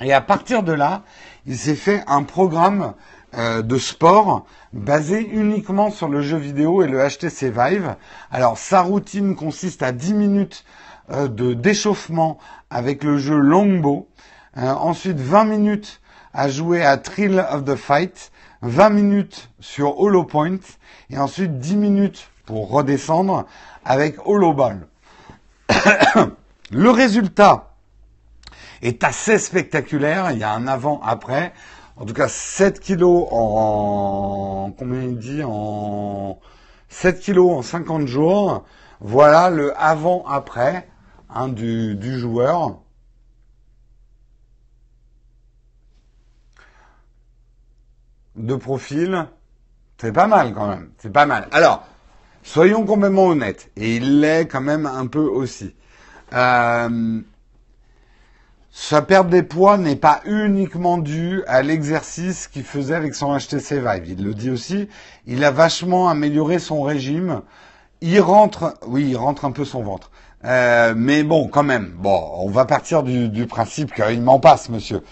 [0.00, 1.02] Et à partir de là,
[1.46, 2.94] il s'est fait un programme
[3.36, 7.96] euh, de sport basé uniquement sur le jeu vidéo et le HTC Vive.
[8.30, 10.64] Alors sa routine consiste à 10 minutes
[11.10, 12.38] euh, de d'échauffement
[12.70, 14.08] avec le jeu Longbow.
[14.56, 16.00] Euh, ensuite 20 minutes
[16.32, 18.32] à jouer à Thrill of the Fight.
[18.62, 20.58] 20 minutes sur Hollow Point.
[21.10, 23.46] Et ensuite 10 minutes pour redescendre
[23.84, 24.86] avec Hollow Ball.
[26.70, 27.74] le résultat
[28.82, 30.30] est assez spectaculaire.
[30.32, 31.52] Il y a un avant-après.
[31.96, 36.38] En tout cas, 7 kilos en, combien il dit, en
[36.88, 38.64] 7 kilos en 50 jours.
[39.00, 40.86] Voilà le avant-après
[41.34, 42.80] hein, du, du joueur.
[48.36, 49.26] De profil,
[50.00, 50.90] c'est pas mal quand même.
[50.98, 51.48] C'est pas mal.
[51.52, 51.84] Alors,
[52.42, 53.70] soyons complètement honnêtes.
[53.76, 55.74] Et il l'est quand même un peu aussi.
[56.32, 57.20] Euh,
[58.72, 63.80] sa perte des poids n'est pas uniquement due à l'exercice qu'il faisait avec son HTC
[63.80, 64.08] Vive.
[64.08, 64.88] Il le dit aussi.
[65.26, 67.42] Il a vachement amélioré son régime.
[68.00, 70.10] Il rentre, oui, il rentre un peu son ventre.
[70.44, 74.70] Euh, mais bon, quand même, bon, on va partir du, du principe qu'il m'en passe,
[74.70, 75.02] monsieur.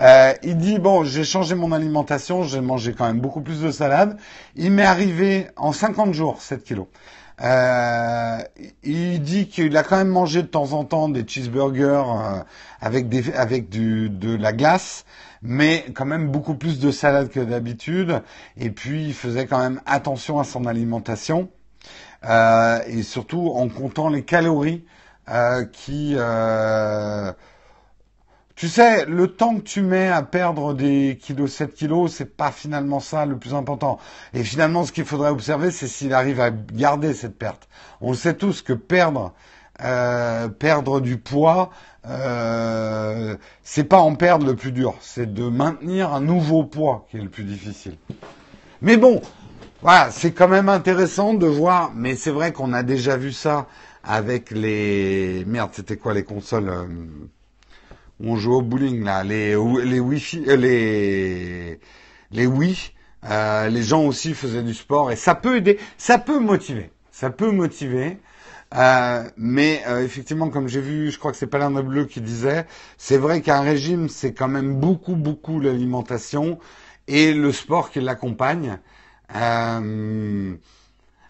[0.00, 3.70] Euh, il dit bon, j'ai changé mon alimentation, j'ai mangé quand même beaucoup plus de
[3.70, 4.16] salade.
[4.56, 6.86] Il m'est arrivé en 50 jours 7 kilos.
[7.40, 8.38] Euh,
[8.82, 12.42] il dit qu'il a quand même mangé de temps en temps des cheeseburgers euh,
[12.80, 15.04] avec des avec du de la glace,
[15.42, 18.22] mais quand même beaucoup plus de salade que d'habitude.
[18.56, 21.48] Et puis il faisait quand même attention à son alimentation
[22.24, 24.84] euh, et surtout en comptant les calories
[25.28, 27.32] euh, qui euh,
[28.56, 32.50] tu sais, le temps que tu mets à perdre des kilos, 7 kilos, c'est pas
[32.50, 33.98] finalement ça le plus important.
[34.34, 37.68] Et finalement, ce qu'il faudrait observer, c'est s'il arrive à garder cette perte.
[38.00, 39.32] On sait tous que perdre,
[39.78, 41.70] perdre du poids,
[42.08, 47.18] euh, c'est pas en perdre le plus dur, c'est de maintenir un nouveau poids qui
[47.18, 47.96] est le plus difficile.
[48.80, 49.20] Mais bon,
[49.80, 51.92] voilà, c'est quand même intéressant de voir.
[51.94, 53.66] Mais c'est vrai qu'on a déjà vu ça
[54.02, 56.86] avec les merde, c'était quoi les consoles euh,
[58.20, 59.50] on joue au bowling là, les
[59.84, 61.80] les wifi, euh, les
[62.32, 62.76] les Wii,
[63.24, 67.30] euh, les gens aussi faisaient du sport et ça peut aider, ça peut motiver, ça
[67.30, 68.18] peut motiver.
[69.36, 72.66] Mais effectivement, comme j'ai vu, je crois que c'est Palin Bleu qui disait,
[72.98, 76.58] c'est vrai qu'un régime, c'est quand même beaucoup, beaucoup l'alimentation
[77.06, 78.78] et le sport qui l'accompagne.
[79.36, 80.54] Euh,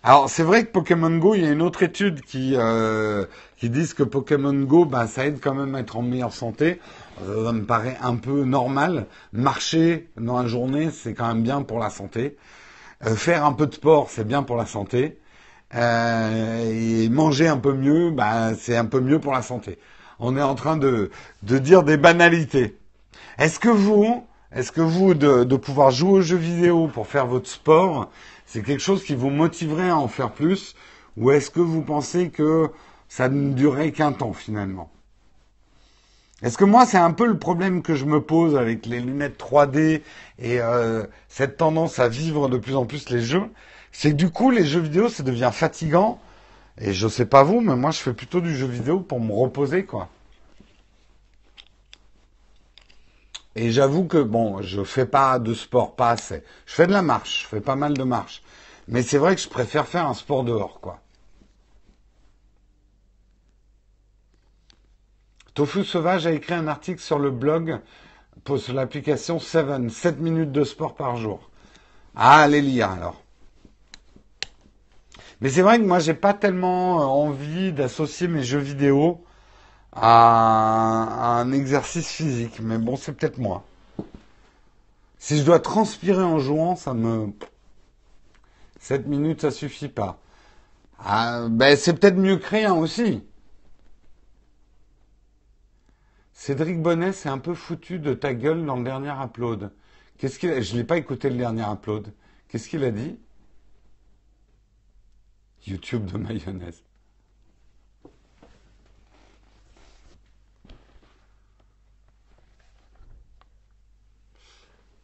[0.02, 3.26] alors c'est vrai que Pokémon Go, il y a une autre étude qui euh,
[3.56, 6.80] qui dit que Pokémon Go, ben, ça aide quand même à être en meilleure santé.
[7.18, 9.06] Ça me paraît un peu normal.
[9.32, 12.36] Marcher dans la journée, c'est quand même bien pour la santé.
[13.06, 15.18] Euh, faire un peu de sport, c'est bien pour la santé.
[15.74, 19.78] Et manger un peu mieux, ben, c'est un peu mieux pour la santé.
[20.20, 21.10] On est en train de,
[21.42, 22.76] de dire des banalités.
[23.38, 27.48] Est-ce que vous, est-ce que vous, de, pouvoir jouer aux jeux vidéo pour faire votre
[27.48, 28.10] sport,
[28.46, 30.74] c'est quelque chose qui vous motiverait à en faire plus
[31.18, 32.70] Ou est-ce que vous pensez que
[33.08, 34.90] ça ne durerait qu'un temps finalement?
[36.42, 39.38] Est-ce que moi, c'est un peu le problème que je me pose avec les lunettes
[39.38, 40.02] 3D
[40.38, 43.48] et euh, cette tendance à vivre de plus en plus les jeux
[43.92, 46.20] C'est que du coup, les jeux vidéo, ça devient fatigant.
[46.80, 49.32] Et je sais pas vous, mais moi, je fais plutôt du jeu vidéo pour me
[49.32, 50.08] reposer, quoi.
[53.60, 56.44] Et j'avoue que bon, je fais pas de sport, pas assez.
[56.64, 58.40] Je fais de la marche, je fais pas mal de marche.
[58.86, 61.00] Mais c'est vrai que je préfère faire un sport dehors, quoi.
[65.54, 67.80] Tofu Sauvage a écrit un article sur le blog
[68.44, 71.50] pour l'application 7, 7 minutes de sport par jour.
[72.14, 73.20] Ah, allez lire alors.
[75.40, 79.24] Mais c'est vrai que moi, j'ai pas tellement envie d'associer mes jeux vidéo
[79.92, 82.60] à un exercice physique.
[82.60, 83.64] Mais bon, c'est peut-être moi.
[85.18, 87.32] Si je dois transpirer en jouant, ça me...
[88.80, 90.20] 7 minutes, ça suffit pas.
[90.98, 93.22] Ah, ben, c'est peut-être mieux que rien aussi.
[96.32, 99.72] Cédric Bonnet c'est un peu foutu de ta gueule dans le dernier upload.
[100.18, 100.62] Qu'est-ce qu'il.
[100.62, 102.12] Je l'ai pas écouté le dernier upload.
[102.48, 103.18] Qu'est-ce qu'il a dit?
[105.66, 106.82] YouTube de mayonnaise.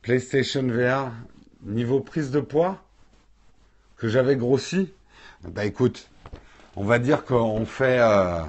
[0.05, 1.13] PlayStation VR,
[1.63, 2.85] niveau prise de poids,
[3.97, 4.93] que j'avais grossi.
[5.49, 6.11] Bah écoute,
[6.77, 8.43] on va dire qu'on fait, euh,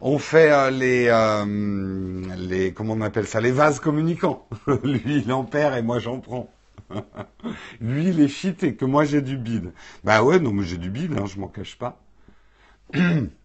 [0.00, 4.48] on fait euh, les, euh, les, comment on appelle ça, les vases communicants.
[4.84, 6.50] Lui, il en perd et moi, j'en prends.
[7.82, 9.70] Lui, il est cheaté, que moi, j'ai du bide.
[10.02, 12.00] Bah ouais, non, mais j'ai du bide, hein, je m'en cache pas.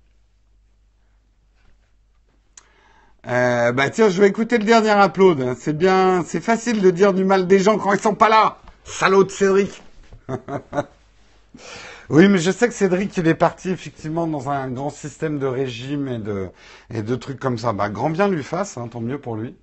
[3.30, 5.56] Euh, bah tiens, je vais écouter le dernier upload.
[5.60, 8.58] C'est bien, c'est facile de dire du mal des gens quand ils sont pas là.
[8.86, 9.84] Salaud de Cédric.
[12.10, 15.46] oui, mais je sais que Cédric, il est parti effectivement dans un grand système de
[15.46, 16.50] régime et de,
[16.92, 17.72] et de trucs comme ça.
[17.72, 19.56] Bah, grand bien lui fasse, hein, tant mieux pour lui.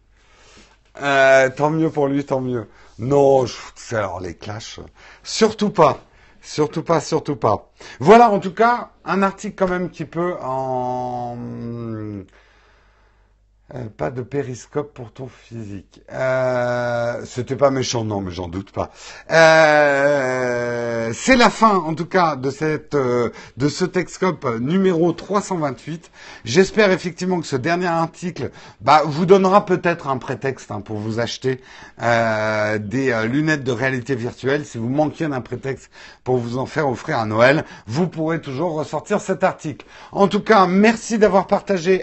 [1.02, 2.68] Euh, tant mieux pour lui, tant mieux.
[3.00, 3.56] Non, je,
[3.96, 4.78] alors les clashs,
[5.24, 5.98] surtout pas.
[6.40, 7.72] Surtout pas, surtout pas.
[7.98, 11.36] Voilà, en tout cas, un article quand même qui peut en
[13.74, 16.00] euh, pas de périscope pour ton physique.
[16.12, 18.92] Euh, C'était pas méchant, non, mais j'en doute pas.
[19.32, 26.12] Euh, c'est la fin, en tout cas, de cette euh, de ce Texcope numéro 328.
[26.44, 28.52] J'espère effectivement que ce dernier article
[28.82, 31.60] bah, vous donnera peut-être un prétexte hein, pour vous acheter
[31.98, 34.64] des lunettes de réalité virtuelle.
[34.64, 35.90] Si vous manquiez d'un prétexte
[36.22, 39.86] pour vous en faire offrir à Noël, vous pourrez toujours ressortir cet article.
[40.12, 42.02] En tout cas, merci d'avoir partagé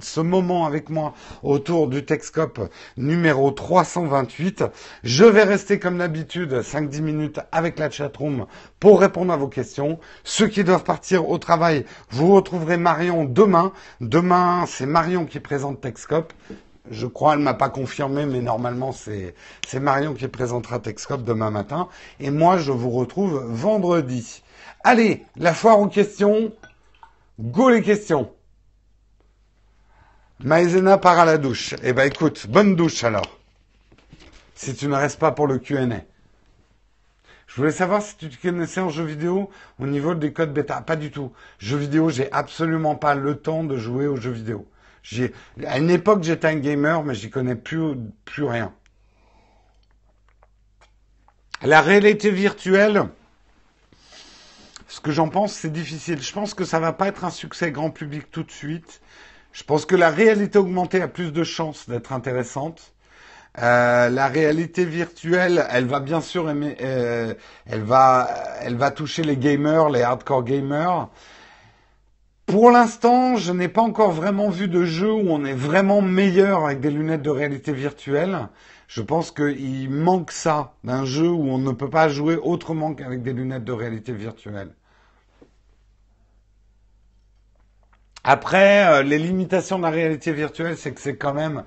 [0.00, 2.60] ce moment avec moi autour du Texcope
[2.96, 4.64] numéro 328.
[5.04, 8.46] Je vais rester comme d'habitude 5-10 minutes avec la chatroom
[8.80, 9.98] pour répondre à vos questions.
[10.24, 13.72] Ceux qui doivent partir au travail, vous retrouverez Marion demain.
[14.00, 16.32] Demain, c'est Marion qui présente Texcope.
[16.90, 19.34] Je crois, elle m'a pas confirmé, mais normalement c'est
[19.66, 21.88] c'est Marion qui présentera Texcope demain matin.
[22.18, 24.42] Et moi, je vous retrouve vendredi.
[24.84, 26.52] Allez, la foire aux questions.
[27.40, 28.32] Go les questions.
[30.44, 31.74] Maïzena part à la douche.
[31.84, 33.38] Eh ben écoute, bonne douche alors.
[34.56, 36.00] Si tu ne restes pas pour le Q&A.
[37.46, 40.80] Je voulais savoir si tu te connaissais en jeu vidéo au niveau des codes bêta.
[40.80, 41.32] Pas du tout.
[41.58, 44.66] Jeux vidéo, j'ai absolument pas le temps de jouer aux jeux vidéo.
[45.64, 48.72] À une époque, j'étais un gamer, mais j'y connais plus, plus rien.
[51.62, 53.04] La réalité virtuelle,
[54.88, 56.20] ce que j'en pense, c'est difficile.
[56.20, 59.00] Je pense que ça va pas être un succès grand public tout de suite.
[59.52, 62.94] Je pense que la réalité augmentée a plus de chances d'être intéressante.
[63.58, 67.34] Euh, la réalité virtuelle, elle va bien sûr aimer, euh,
[67.66, 68.30] elle va,
[68.62, 71.08] elle va toucher les gamers, les hardcore gamers.
[72.46, 76.64] Pour l'instant, je n'ai pas encore vraiment vu de jeu où on est vraiment meilleur
[76.64, 78.48] avec des lunettes de réalité virtuelle.
[78.88, 83.22] Je pense qu'il manque ça d'un jeu où on ne peut pas jouer autrement qu'avec
[83.22, 84.74] des lunettes de réalité virtuelle.
[88.24, 91.64] Après, euh, les limitations de la réalité virtuelle, c'est que c'est quand même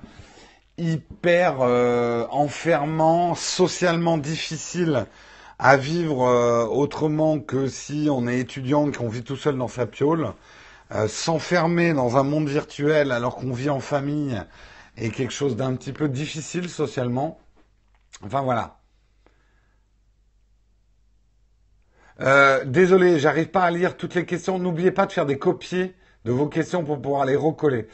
[0.78, 5.06] hyper euh, enfermant, socialement difficile
[5.58, 9.68] à vivre euh, autrement que si on est étudiant et qu'on vit tout seul dans
[9.68, 10.32] sa piole.
[11.08, 14.40] S'enfermer dans un monde virtuel alors qu'on vit en famille
[14.96, 17.40] est quelque chose d'un petit peu difficile socialement.
[18.24, 18.78] Enfin voilà.
[22.66, 24.60] désolé, j'arrive pas à lire toutes les questions.
[24.60, 25.92] N'oubliez pas de faire des copies
[26.26, 27.86] de vos questions pour pouvoir les recoller.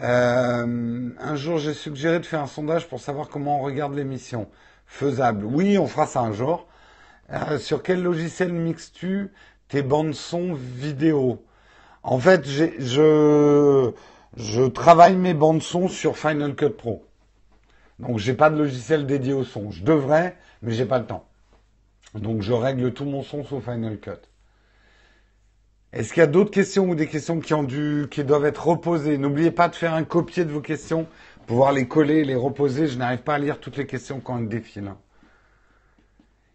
[0.00, 4.48] Euh, un jour, j'ai suggéré de faire un sondage pour savoir comment on regarde l'émission.
[4.86, 5.44] Faisable.
[5.44, 6.68] Oui, on fera ça un jour.
[7.32, 9.32] Euh, sur quel logiciel mixes-tu
[9.66, 11.44] tes bandes son vidéo
[12.04, 13.92] En fait, je,
[14.36, 17.04] je travaille mes bandes son sur Final Cut Pro.
[17.98, 19.72] Donc, j'ai pas de logiciel dédié au son.
[19.72, 21.26] Je devrais, mais j'ai pas le temps.
[22.14, 24.31] Donc, je règle tout mon son sous Final Cut.
[25.92, 28.66] Est-ce qu'il y a d'autres questions ou des questions qui ont dû, qui doivent être
[28.66, 29.18] reposées?
[29.18, 31.06] N'oubliez pas de faire un copier de vos questions,
[31.46, 32.86] pouvoir les coller, les reposer.
[32.88, 34.88] Je n'arrive pas à lire toutes les questions quand elles défilent.
[34.88, 34.96] Hein.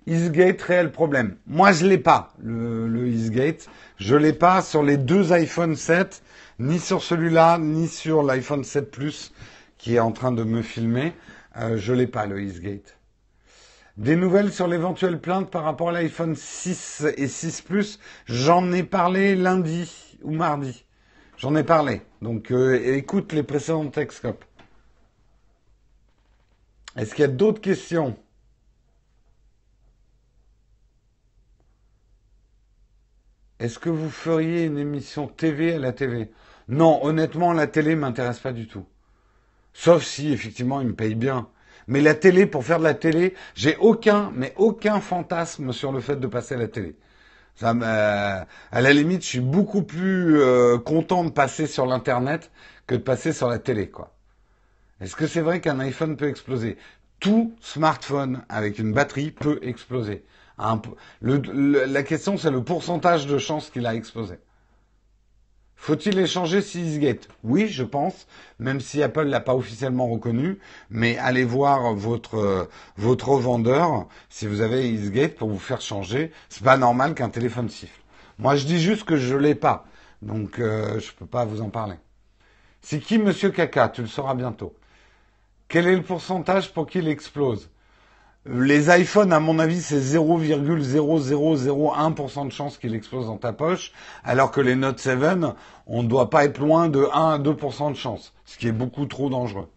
[0.07, 1.35] Eastgate, réel problème?
[1.45, 3.67] Moi, je l'ai pas, le, le Eastgate.
[3.97, 6.23] Je l'ai pas sur les deux iPhone 7,
[6.57, 9.33] ni sur celui-là, ni sur l'iPhone 7 Plus
[9.77, 11.13] qui est en train de me filmer.
[11.57, 12.96] Euh, je l'ai pas, le Eastgate.
[13.97, 18.83] Des nouvelles sur l'éventuelle plainte par rapport à l'iPhone 6 et 6 Plus, j'en ai
[18.83, 20.85] parlé lundi ou mardi.
[21.37, 22.03] J'en ai parlé.
[22.21, 24.45] Donc euh, écoute les précédents Texcop.
[26.95, 28.15] Est-ce qu'il y a d'autres questions?
[33.59, 36.29] Est-ce que vous feriez une émission TV à la TV
[36.67, 38.85] Non, honnêtement, la télé m'intéresse pas du tout.
[39.73, 41.49] Sauf si effectivement il me paye bien.
[41.87, 45.99] Mais la télé, pour faire de la télé, j'ai aucun, mais aucun fantasme sur le
[45.99, 46.95] fait de passer à la télé.
[47.55, 47.71] Ça
[48.71, 52.51] à la limite, je suis beaucoup plus euh, content de passer sur l'internet
[52.85, 54.13] que de passer sur la télé, quoi.
[55.01, 56.77] Est-ce que c'est vrai qu'un iPhone peut exploser?
[57.19, 60.23] Tout smartphone avec une batterie peut exploser.
[61.21, 64.35] la question, c'est le pourcentage de chances qu'il a explosé.
[65.77, 68.27] Faut-il échanger si EaseGate Oui, je pense,
[68.59, 70.57] même si Apple l'a pas officiellement reconnu,
[70.89, 72.65] mais allez voir votre euh,
[72.97, 76.31] votre revendeur si vous avez EaseGate pour vous faire changer.
[76.49, 78.01] C'est pas normal qu'un téléphone siffle.
[78.39, 79.85] Moi, je dis juste que je l'ai pas,
[80.21, 81.95] donc euh, je peux pas vous en parler.
[82.81, 84.75] C'est qui Monsieur Caca Tu le sauras bientôt.
[85.67, 87.69] Quel est le pourcentage pour qu'il explose?
[88.49, 93.91] Les iPhones, à mon avis, c'est 0,0001% de chance qu'il explose dans ta poche,
[94.23, 95.19] alors que les Note 7,
[95.85, 98.71] on ne doit pas être loin de 1 à 2% de chance, ce qui est
[98.71, 99.67] beaucoup trop dangereux.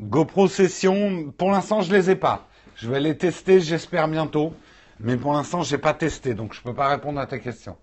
[0.00, 2.48] GoPro Session, pour l'instant, je les ai pas.
[2.74, 4.52] Je vais les tester, j'espère bientôt.
[4.98, 7.38] Mais pour l'instant, je n'ai pas testé, donc je ne peux pas répondre à ta
[7.38, 7.76] question.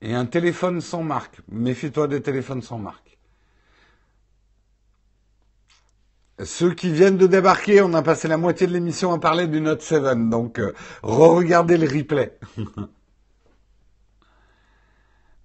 [0.00, 1.40] Et un téléphone sans marque.
[1.48, 3.18] Méfie-toi des téléphones sans marque.
[6.44, 9.60] Ceux qui viennent de débarquer, on a passé la moitié de l'émission à parler du
[9.60, 10.72] Note 7, donc euh,
[11.02, 12.38] re-regardez le replay.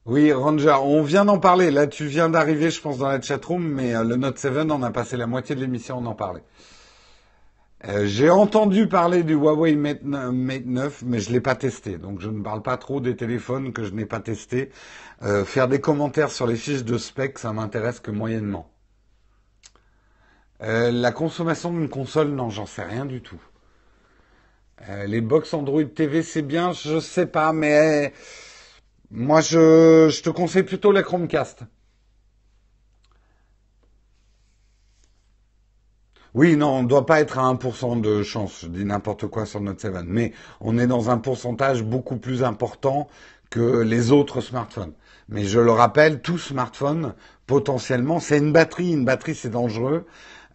[0.05, 1.71] oui, Ranger, on vient d'en parler.
[1.71, 4.83] Là, tu viens d'arriver, je pense, dans la chatroom, mais euh, le Note 7, on
[4.83, 6.43] a passé la moitié de l'émission, on en parlait.
[7.85, 12.29] Euh, j'ai entendu parler du Huawei Mate 9, mais je l'ai pas testé, donc je
[12.29, 14.69] ne parle pas trop des téléphones que je n'ai pas testés.
[15.21, 18.69] Euh, faire des commentaires sur les fiches de spec, ça m'intéresse que moyennement.
[20.61, 23.41] Euh, la consommation d'une console, non, j'en sais rien du tout.
[25.05, 28.13] les box Android TV, c'est bien, je sais pas, mais
[29.11, 31.63] moi je, je te conseille plutôt la Chromecast.
[36.33, 39.45] Oui, non, on ne doit pas être à 1% de chance, je dis n'importe quoi
[39.45, 43.07] sur Note 7, mais on est dans un pourcentage beaucoup plus important
[43.51, 44.93] que les autres smartphones.
[45.29, 47.13] Mais je le rappelle, tout smartphone,
[47.45, 48.93] potentiellement, c'est une batterie.
[48.93, 50.05] Une batterie, c'est dangereux.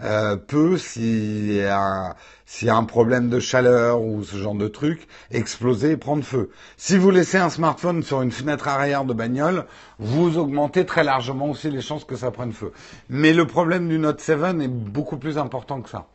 [0.01, 2.15] Euh, peut, s'il y, a,
[2.63, 6.51] y a un problème de chaleur ou ce genre de truc, exploser et prendre feu.
[6.77, 9.67] Si vous laissez un smartphone sur une fenêtre arrière de bagnole,
[9.99, 12.73] vous augmentez très largement aussi les chances que ça prenne feu.
[13.09, 16.07] Mais le problème du Note 7 est beaucoup plus important que ça.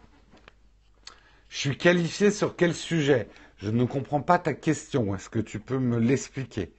[1.49, 3.27] Je suis qualifié sur quel sujet?
[3.57, 5.13] Je ne comprends pas ta question.
[5.13, 6.71] Est-ce que tu peux me l'expliquer?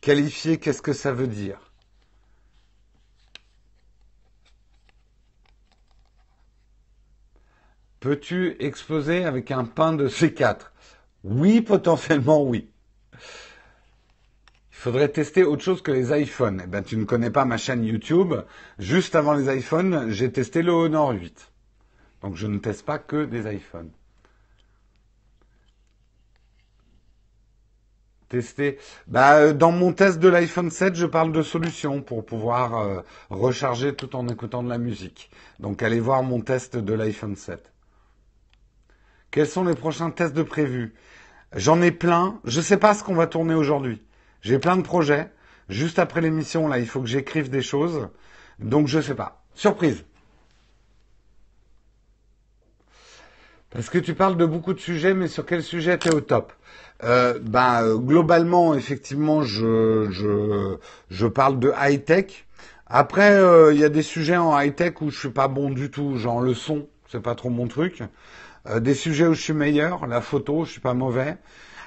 [0.00, 1.67] Qualifié, qu'est-ce que ça veut dire?
[8.00, 10.70] Peux-tu exploser avec un pain de C4
[11.24, 12.70] Oui, potentiellement oui.
[13.12, 16.62] Il faudrait tester autre chose que les iPhones.
[16.62, 18.34] Eh ben, tu ne connais pas ma chaîne YouTube.
[18.78, 21.50] Juste avant les iPhones, j'ai testé le Honor 8.
[22.22, 23.90] Donc je ne teste pas que des iPhones.
[28.28, 28.78] Tester.
[29.08, 33.00] Bah, euh, dans mon test de l'iPhone 7, je parle de solutions pour pouvoir euh,
[33.30, 35.30] recharger tout en écoutant de la musique.
[35.58, 37.72] Donc allez voir mon test de l'iPhone 7.
[39.30, 40.94] Quels sont les prochains tests de prévus
[41.54, 42.40] J'en ai plein.
[42.44, 44.02] Je ne sais pas ce qu'on va tourner aujourd'hui.
[44.42, 45.30] J'ai plein de projets.
[45.68, 48.08] Juste après l'émission, là, il faut que j'écrive des choses.
[48.58, 49.42] Donc, je ne sais pas.
[49.54, 50.04] Surprise.
[53.70, 56.54] Parce que tu parles de beaucoup de sujets, mais sur quel sujet tu au top?
[57.04, 60.78] Euh, ben, globalement, effectivement, je, je,
[61.10, 62.46] je parle de high-tech.
[62.86, 65.90] Après, euh, il y a des sujets en high-tech où je suis pas bon du
[65.90, 68.02] tout, genre le son, c'est pas trop mon truc.
[68.68, 71.36] Euh, des sujets où je suis meilleur, la photo, je suis pas mauvais.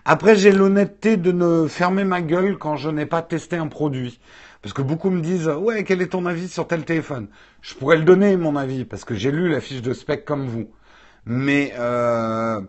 [0.05, 4.19] Après, j'ai l'honnêteté de ne fermer ma gueule quand je n'ai pas testé un produit.
[4.61, 7.27] Parce que beaucoup me disent, ouais, quel est ton avis sur tel téléphone?
[7.61, 10.47] Je pourrais le donner, mon avis, parce que j'ai lu la fiche de spec comme
[10.47, 10.71] vous.
[11.25, 12.61] Mais euh,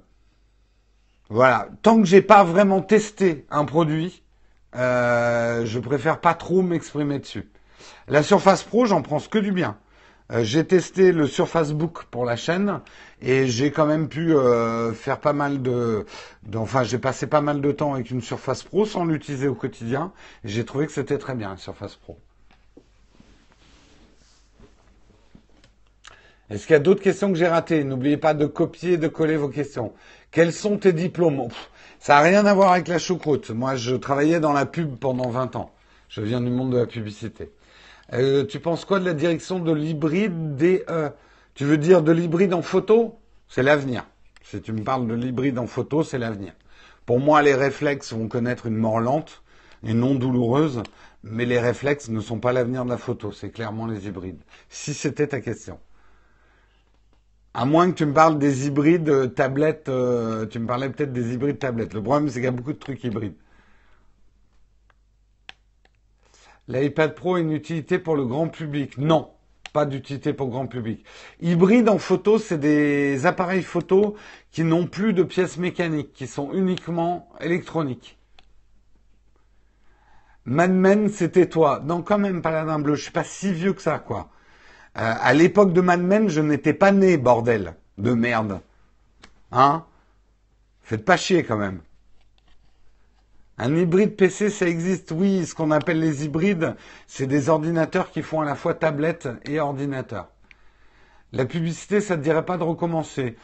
[1.31, 4.23] voilà, tant que j'ai pas vraiment testé un produit,
[4.75, 7.51] euh, je préfère pas trop m'exprimer dessus.
[8.09, 9.79] La Surface Pro, j'en prends que du bien.
[10.31, 12.81] Euh, j'ai testé le Surface Book pour la chaîne
[13.21, 16.07] et j'ai quand même pu euh, faire pas mal de,
[16.55, 20.13] enfin j'ai passé pas mal de temps avec une Surface Pro sans l'utiliser au quotidien.
[20.45, 22.19] J'ai trouvé que c'était très bien, Surface Pro.
[26.51, 27.83] Est-ce qu'il y a d'autres questions que j'ai ratées?
[27.83, 29.93] N'oubliez pas de copier et de coller vos questions.
[30.31, 31.49] Quels sont tes diplômes?
[31.99, 33.51] Ça n'a rien à voir avec la choucroute.
[33.51, 35.73] Moi, je travaillais dans la pub pendant 20 ans.
[36.09, 37.51] Je viens du monde de la publicité.
[38.13, 40.85] Euh, tu penses quoi de la direction de l'hybride DE
[41.55, 43.19] tu veux dire de l'hybride en photo?
[43.49, 44.07] C'est l'avenir.
[44.43, 46.55] Si tu me parles de l'hybride en photo, c'est l'avenir.
[47.05, 49.43] Pour moi, les réflexes vont connaître une mort lente
[49.85, 50.83] et non douloureuse,
[51.23, 54.41] mais les réflexes ne sont pas l'avenir de la photo, c'est clairement les hybrides.
[54.69, 55.79] Si c'était ta question.
[57.55, 61.13] À moins que tu me parles des hybrides euh, tablettes, euh, tu me parlais peut-être
[61.13, 61.93] des hybrides tablettes.
[61.93, 63.37] Le problème, c'est qu'il y a beaucoup de trucs hybrides.
[66.69, 69.31] L'iPad Pro a une utilité pour le grand public Non.
[69.73, 71.05] pas d'utilité pour le grand public.
[71.41, 74.17] Hybride en photo, c'est des appareils photo
[74.51, 78.19] qui n'ont plus de pièces mécaniques, qui sont uniquement électroniques.
[80.45, 81.81] Mad Men, c'était toi.
[81.85, 82.97] Non, quand même, Paladin Bleu.
[82.97, 84.29] Je suis pas si vieux que ça, quoi.
[84.99, 87.75] Euh, à l'époque de Mad Men, je n'étais pas né, bordel.
[87.99, 88.61] De merde.
[89.53, 89.85] Hein?
[90.83, 91.81] Faites pas chier, quand même.
[93.59, 95.47] Un hybride PC, ça existe, oui.
[95.47, 96.77] Ce qu'on appelle les hybrides,
[97.07, 100.29] c'est des ordinateurs qui font à la fois tablette et ordinateur.
[101.33, 103.37] La publicité, ça te dirait pas de recommencer.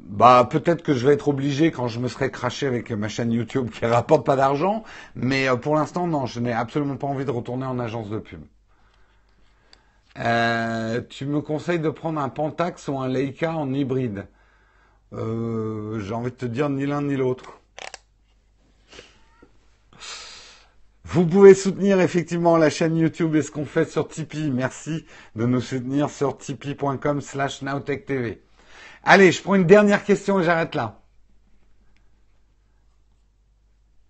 [0.00, 3.32] Bah, peut-être que je vais être obligé quand je me serai craché avec ma chaîne
[3.32, 4.84] YouTube qui rapporte pas d'argent,
[5.14, 8.18] mais euh, pour l'instant, non, je n'ai absolument pas envie de retourner en agence de
[8.18, 8.42] pub.
[10.18, 14.26] Euh, tu me conseilles de prendre un Pentax ou un Leica en hybride?
[15.12, 17.60] Euh, J'ai envie de te dire ni l'un ni l'autre.
[21.08, 24.50] Vous pouvez soutenir effectivement la chaîne YouTube et ce qu'on fait sur Tipeee.
[24.50, 28.38] Merci de nous soutenir sur tipeee.com slash nowtechtv.
[29.04, 31.00] Allez, je prends une dernière question et j'arrête là.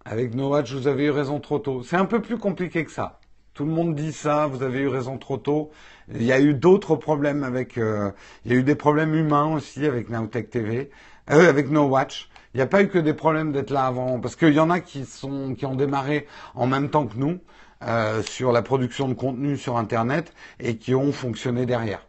[0.07, 1.83] Avec No Watch, vous avez eu raison trop tôt.
[1.83, 3.21] C'est un peu plus compliqué que ça.
[3.53, 5.71] Tout le monde dit ça, vous avez eu raison trop tôt.
[6.09, 7.77] Il y a eu d'autres problèmes avec...
[7.77, 8.11] Euh,
[8.47, 10.91] il y a eu des problèmes humains aussi avec Nowtech TV,
[11.31, 12.31] euh, avec No Watch.
[12.57, 14.71] Il n'y a pas eu que des problèmes d'être là avant, parce qu'il y en
[14.71, 17.39] a qui ont démarré en même temps que nous
[17.83, 22.07] euh, sur la production de contenu sur Internet et qui ont fonctionné derrière.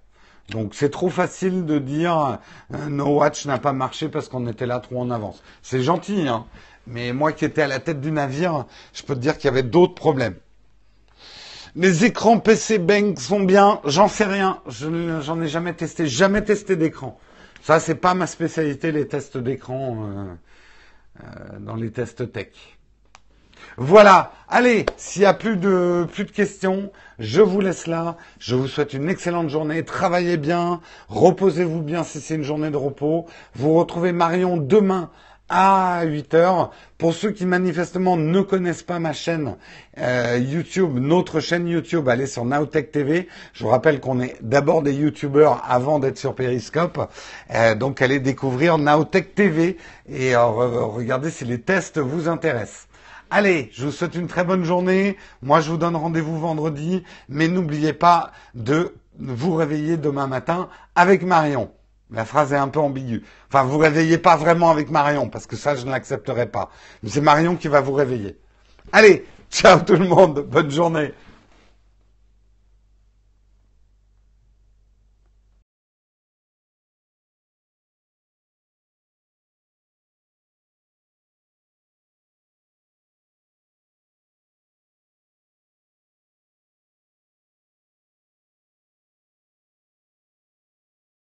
[0.49, 2.39] Donc c'est trop facile de dire
[2.73, 5.43] euh, No Watch n'a pas marché parce qu'on était là trop en avance.
[5.63, 6.45] C'est gentil, hein,
[6.87, 9.51] mais moi qui étais à la tête du navire, je peux te dire qu'il y
[9.51, 10.37] avait d'autres problèmes.
[11.75, 16.77] Les écrans PC Bang sont bien, j'en sais rien, j'en ai jamais testé, jamais testé
[16.77, 17.19] d'écran.
[17.67, 20.33] Ça, c'est pas ma spécialité, les tests d'écran euh,
[21.19, 22.47] euh, dans les tests tech.
[23.75, 24.31] Voilà.
[24.47, 28.15] Allez, s'il y a plus de plus de questions, je vous laisse là.
[28.39, 29.83] Je vous souhaite une excellente journée.
[29.83, 33.25] Travaillez bien, reposez-vous bien si c'est une journée de repos.
[33.53, 35.11] Vous retrouvez Marion demain
[35.49, 36.71] à 8 heures.
[36.97, 39.55] Pour ceux qui manifestement ne connaissent pas ma chaîne
[39.99, 43.27] euh, YouTube, notre chaîne YouTube, allez sur Nowtech TV.
[43.53, 47.09] Je vous rappelle qu'on est d'abord des YouTubeurs avant d'être sur Periscope.
[47.53, 49.77] Euh, donc allez découvrir Nowtech TV
[50.09, 52.87] et euh, regardez si les tests vous intéressent.
[53.29, 55.17] Allez, je vous souhaite une très bonne journée.
[55.41, 61.23] Moi, je vous donne rendez-vous vendredi, mais n'oubliez pas de vous réveiller demain matin avec
[61.23, 61.69] Marion.
[62.11, 63.23] La phrase est un peu ambiguë.
[63.49, 66.69] Enfin, vous réveillez pas vraiment avec Marion, parce que ça, je ne l'accepterai pas.
[67.03, 68.37] Mais c'est Marion qui va vous réveiller.
[68.93, 71.13] Allez, ciao tout le monde, bonne journée.